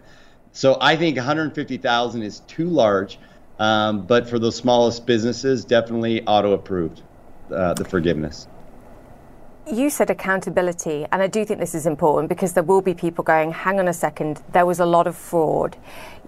[0.53, 3.19] So I think 150,000 is too large,
[3.59, 7.03] um, but for those smallest businesses, definitely auto approved
[7.53, 8.49] uh, the forgiveness.
[9.71, 13.25] You said accountability, and I do think this is important because there will be people
[13.25, 15.79] going, hang on a second, there was a lot of fraud.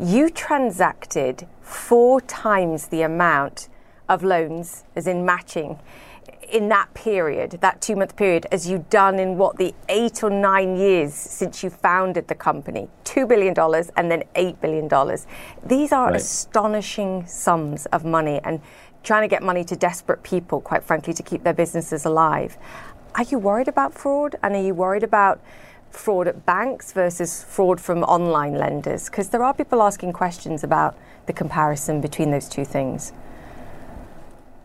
[0.01, 3.69] You transacted four times the amount
[4.09, 5.79] of loans, as in matching,
[6.51, 10.31] in that period, that two month period, as you've done in what the eight or
[10.31, 13.55] nine years since you founded the company $2 billion
[13.97, 14.89] and then $8 billion.
[15.65, 16.17] These are right.
[16.17, 18.61] astonishing sums of money and
[19.03, 22.57] trying to get money to desperate people, quite frankly, to keep their businesses alive.
[23.17, 24.37] Are you worried about fraud?
[24.43, 25.41] And are you worried about
[25.89, 29.07] fraud at banks versus fraud from online lenders?
[29.07, 30.95] Because there are people asking questions about
[31.25, 33.15] the comparison between those two things.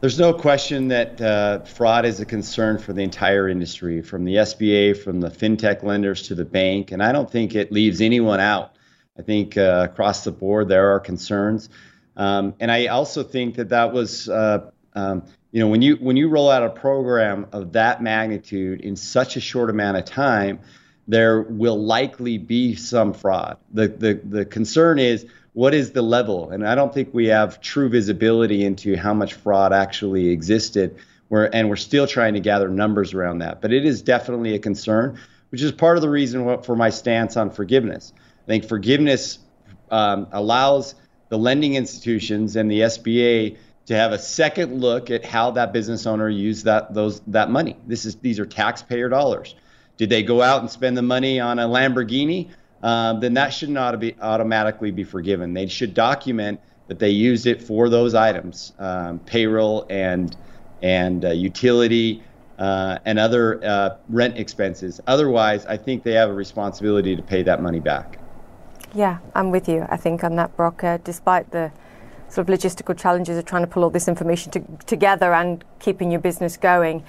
[0.02, 4.36] There's no question that uh, fraud is a concern for the entire industry, from the
[4.36, 8.40] SBA, from the fintech lenders to the bank, and I don't think it leaves anyone
[8.40, 8.76] out.
[9.18, 11.70] I think uh, across the board there are concerns,
[12.18, 16.16] um, and I also think that that was uh, um, you know, when you when
[16.16, 20.60] you roll out a program of that magnitude in such a short amount of time,
[21.08, 23.58] there will likely be some fraud.
[23.74, 27.60] The the the concern is what is the level, and I don't think we have
[27.60, 30.96] true visibility into how much fraud actually existed.
[31.28, 34.60] We're, and we're still trying to gather numbers around that, but it is definitely a
[34.60, 35.18] concern,
[35.50, 38.12] which is part of the reason for my stance on forgiveness.
[38.18, 39.40] I think forgiveness
[39.90, 40.96] um, allows
[41.30, 46.06] the lending institutions and the SBA to have a second look at how that business
[46.06, 47.78] owner used that those that money.
[47.88, 49.56] This is these are taxpayer dollars.
[49.98, 52.50] Did they go out and spend the money on a Lamborghini?
[52.84, 55.54] Um, then that should not be automatically be forgiven.
[55.54, 60.36] They should document that they used it for those items, um, payroll and
[60.82, 62.24] and uh, utility
[62.58, 65.00] uh, and other uh, rent expenses.
[65.08, 68.20] Otherwise, I think they have a responsibility to pay that money back.
[68.94, 69.86] Yeah, I'm with you.
[69.90, 70.84] I think on that, Brock.
[70.84, 71.72] Uh, despite the
[72.32, 76.12] sort of logistical challenges of trying to pull all this information to, together and keeping
[76.12, 77.04] your business going.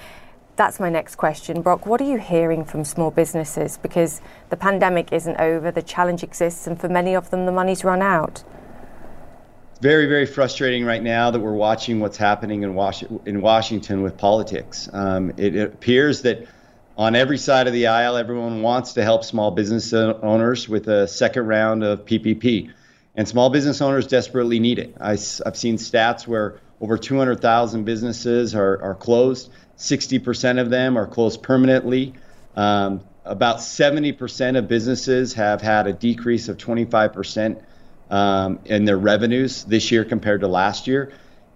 [0.56, 1.62] That's my next question.
[1.62, 3.78] Brock, what are you hearing from small businesses?
[3.78, 4.20] Because
[4.50, 8.02] the pandemic isn't over, the challenge exists, and for many of them, the money's run
[8.02, 8.42] out.
[9.70, 14.02] It's Very, very frustrating right now that we're watching what's happening in, Was- in Washington
[14.02, 14.88] with politics.
[14.92, 16.46] Um, it, it appears that
[16.98, 21.06] on every side of the aisle, everyone wants to help small business owners with a
[21.08, 22.70] second round of PPP
[23.14, 24.94] and small business owners desperately need it.
[25.00, 29.50] I, have seen stats where over 200,000 businesses are, are closed.
[29.78, 32.14] 60% of them are closed permanently.
[32.56, 37.62] Um, about 70% of businesses have had a decrease of 25%
[38.10, 41.12] um, in their revenues this year compared to last year.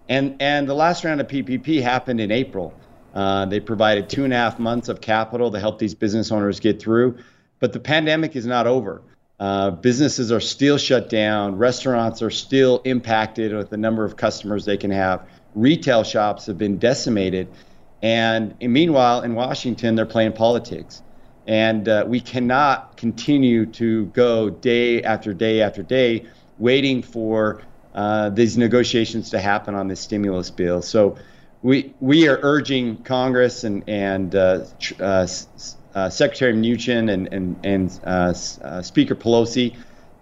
[0.08, 2.72] And, and the last round of PPP happened in April.
[3.14, 6.60] Uh, they provided two and a half months of capital to help these business owners
[6.60, 7.18] get through.
[7.58, 9.02] But the pandemic is not over.
[9.38, 11.56] Uh, businesses are still shut down.
[11.56, 15.28] Restaurants are still impacted with the number of customers they can have.
[15.54, 17.48] Retail shops have been decimated.
[18.02, 21.02] And, meanwhile, in Washington, they're playing politics.
[21.46, 26.26] And uh, we cannot continue to go day after day after day
[26.58, 27.62] waiting for
[27.94, 30.82] uh, these negotiations to happen on this stimulus bill.
[30.82, 31.16] So
[31.62, 34.64] we we are urging Congress and and uh,
[35.96, 39.74] uh, Secretary Mnuchin and and and uh, uh, Speaker Pelosi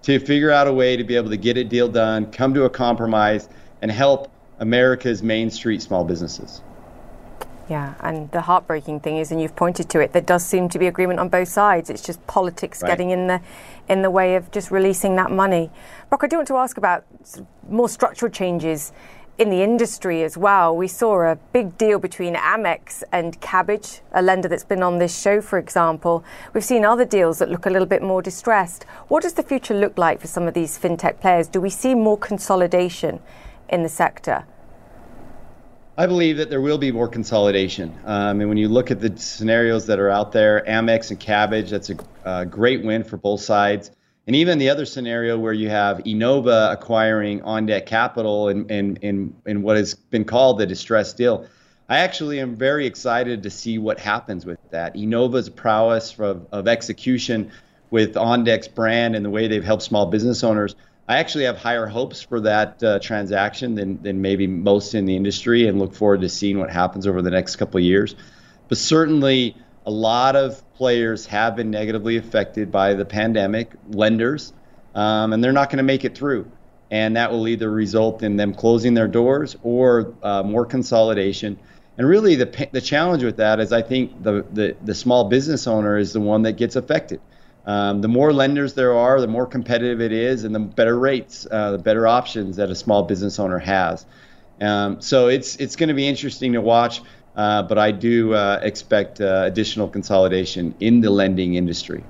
[0.03, 2.65] to figure out a way to be able to get a deal done, come to
[2.65, 3.49] a compromise,
[3.83, 6.63] and help America's Main Street small businesses.
[7.69, 10.79] Yeah, and the heartbreaking thing is, and you've pointed to it, there does seem to
[10.79, 11.89] be agreement on both sides.
[11.89, 12.91] It's just politics right.
[12.91, 13.41] getting in the
[13.89, 15.71] in the way of just releasing that money.
[16.09, 17.05] Brock, I do want to ask about
[17.69, 18.93] more structural changes
[19.37, 20.77] in the industry as well.
[20.77, 25.21] We saw a big deal between Amex and Kabbage, a lender that's been on this
[25.21, 26.25] show, for example.
[26.53, 28.85] We've seen other deals that look a little bit more distressed.
[29.09, 31.49] What does the future look like for some of these fintech players?
[31.49, 33.21] Do we see more consolidation
[33.69, 34.45] in the sector?
[35.97, 37.97] I believe that there will be more consolidation.
[38.05, 41.71] Um, and when you look at the scenarios that are out there, Amex and Kabbage,
[41.71, 43.91] that's a, a great win for both sides.
[44.27, 49.35] And even the other scenario where you have Enova acquiring OnDeck Capital in, in, in,
[49.45, 51.47] in what has been called the distressed deal,
[51.89, 54.95] I actually am very excited to see what happens with that.
[54.95, 57.51] Enova's prowess of, of execution
[57.91, 60.75] with OnDeck's brand and the way they've helped small business owners–
[61.09, 65.17] I actually have higher hopes for that uh, transaction than, than maybe most in the
[65.17, 68.15] industry and look forward to seeing what happens over the next couple of years.
[68.69, 69.55] But certainly,
[69.87, 74.53] a lot of players have been negatively affected by the pandemic, lenders,
[74.95, 76.51] um, and they're not going to make it through.
[76.91, 81.59] And that will either result in them closing their doors or uh, more consolidation.
[81.99, 85.67] And really, the, the challenge with that is I think the, the, the small business
[85.67, 87.21] owner is the one that gets affected.
[87.67, 91.47] Um, the more lenders there are, the more competitive it is, and the better rates,
[91.51, 94.05] uh, the better options that a small business owner has.
[94.61, 97.01] Um, so it's it's going to be interesting to watch,
[97.37, 102.05] uh, but I do uh, expect uh, additional consolidation in the lending industry.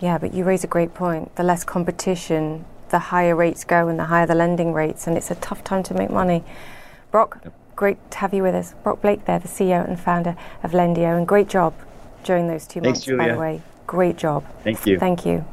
[0.00, 1.34] Yeah, but you raise a great point.
[1.36, 5.30] The less competition, the higher rates go, and the higher the lending rates, and it's
[5.30, 6.42] a tough time to make money.
[7.10, 7.52] Brock, yep.
[7.76, 8.74] great to have you with us.
[8.82, 11.74] Brock Blake, there, the CEO and founder of Lendio, and great job
[12.24, 13.28] during those two Thanks, months, Julia.
[13.28, 13.62] by the way.
[13.86, 14.44] Great job.
[14.64, 14.98] Thank you.
[14.98, 15.44] Thank you.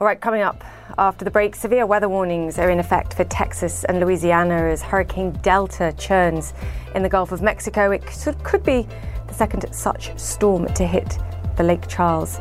[0.00, 0.64] All right, coming up
[0.98, 5.32] after the break, severe weather warnings are in effect for Texas and Louisiana as Hurricane
[5.42, 6.54] Delta churns
[6.94, 7.90] in the Gulf of Mexico.
[7.90, 8.04] It
[8.42, 8.86] could be
[9.26, 11.18] the second such storm to hit
[11.56, 12.38] the Lake Charles,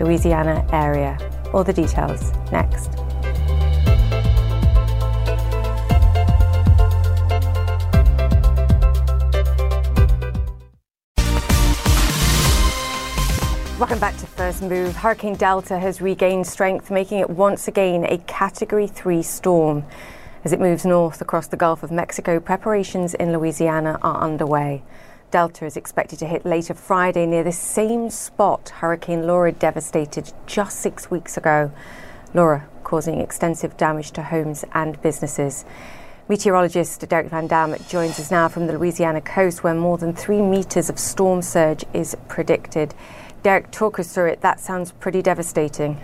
[0.00, 1.18] Louisiana area.
[1.52, 3.11] All the details next.
[13.82, 14.94] Welcome back to First Move.
[14.94, 19.84] Hurricane Delta has regained strength, making it once again a Category 3 storm.
[20.44, 24.84] As it moves north across the Gulf of Mexico, preparations in Louisiana are underway.
[25.32, 30.78] Delta is expected to hit later Friday near the same spot Hurricane Laura devastated just
[30.78, 31.72] six weeks ago.
[32.34, 35.64] Laura causing extensive damage to homes and businesses.
[36.28, 40.40] Meteorologist Derek Van Dam joins us now from the Louisiana coast, where more than three
[40.40, 42.94] meters of storm surge is predicted.
[43.42, 44.40] Derek, talk us through it.
[44.42, 46.00] That sounds pretty devastating.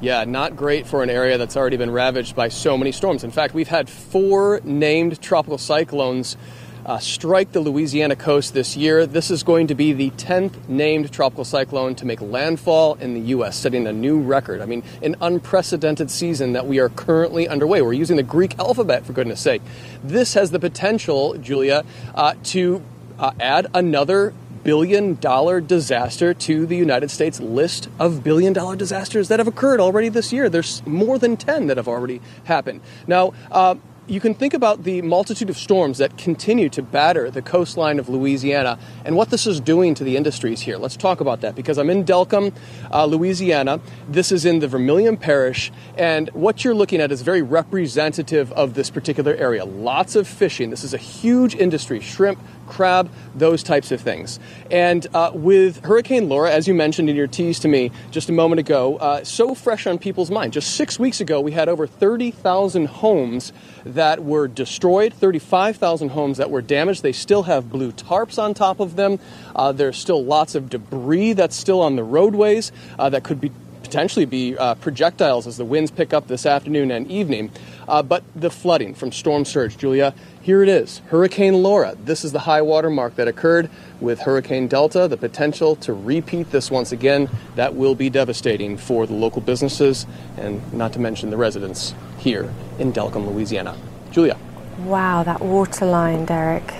[0.00, 3.24] Yeah, not great for an area that's already been ravaged by so many storms.
[3.24, 6.36] In fact, we've had four named tropical cyclones
[6.84, 9.06] uh, strike the Louisiana coast this year.
[9.06, 13.20] This is going to be the 10th named tropical cyclone to make landfall in the
[13.20, 14.60] U.S., setting a new record.
[14.60, 17.82] I mean, an unprecedented season that we are currently underway.
[17.82, 19.62] We're using the Greek alphabet, for goodness sake.
[20.04, 22.82] This has the potential, Julia, uh, to
[23.18, 24.32] uh, add another
[24.66, 29.78] billion dollar disaster to the United States list of billion dollar disasters that have occurred
[29.78, 30.48] already this year.
[30.48, 32.80] There's more than 10 that have already happened.
[33.06, 33.76] Now, uh,
[34.08, 38.08] you can think about the multitude of storms that continue to batter the coastline of
[38.08, 40.78] Louisiana and what this is doing to the industries here.
[40.78, 42.54] Let's talk about that because I'm in Delcambre,
[42.92, 43.80] uh, Louisiana.
[44.08, 48.74] This is in the Vermilion Parish, and what you're looking at is very representative of
[48.74, 49.64] this particular area.
[49.64, 50.70] Lots of fishing.
[50.70, 54.38] This is a huge industry shrimp, crab, those types of things.
[54.70, 58.32] And uh, with Hurricane Laura, as you mentioned in your tease to me just a
[58.32, 60.52] moment ago, uh, so fresh on people's mind.
[60.52, 63.52] Just six weeks ago, we had over 30,000 homes
[63.84, 67.02] that were destroyed, 35,000 homes that were damaged.
[67.02, 69.18] They still have blue tarps on top of them.
[69.54, 73.52] Uh, there's still lots of debris that's still on the roadways uh, that could be
[73.86, 77.50] potentially be uh, projectiles as the winds pick up this afternoon and evening.
[77.88, 81.96] Uh, but the flooding from storm surge, Julia, here it is Hurricane Laura.
[82.04, 83.70] This is the high water mark that occurred
[84.00, 85.08] with Hurricane Delta.
[85.08, 90.06] The potential to repeat this once again, that will be devastating for the local businesses
[90.36, 93.76] and not to mention the residents here in Delcambre, Louisiana.
[94.10, 94.36] Julia.
[94.78, 96.74] Wow, that water line, Derek.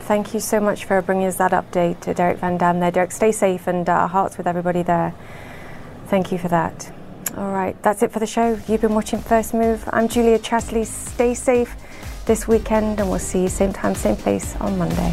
[0.00, 2.90] Thank you so much for bringing us that update Derek Van Dam there.
[2.90, 5.14] Derek, stay safe and uh, our hearts with everybody there.
[6.06, 6.92] Thank you for that.
[7.32, 8.60] All right, that's it for the show.
[8.68, 9.82] You've been watching First Move.
[9.92, 10.86] I'm Julia Chatterley.
[10.86, 11.74] Stay safe
[12.26, 15.12] this weekend, and we'll see you same time, same place on Monday.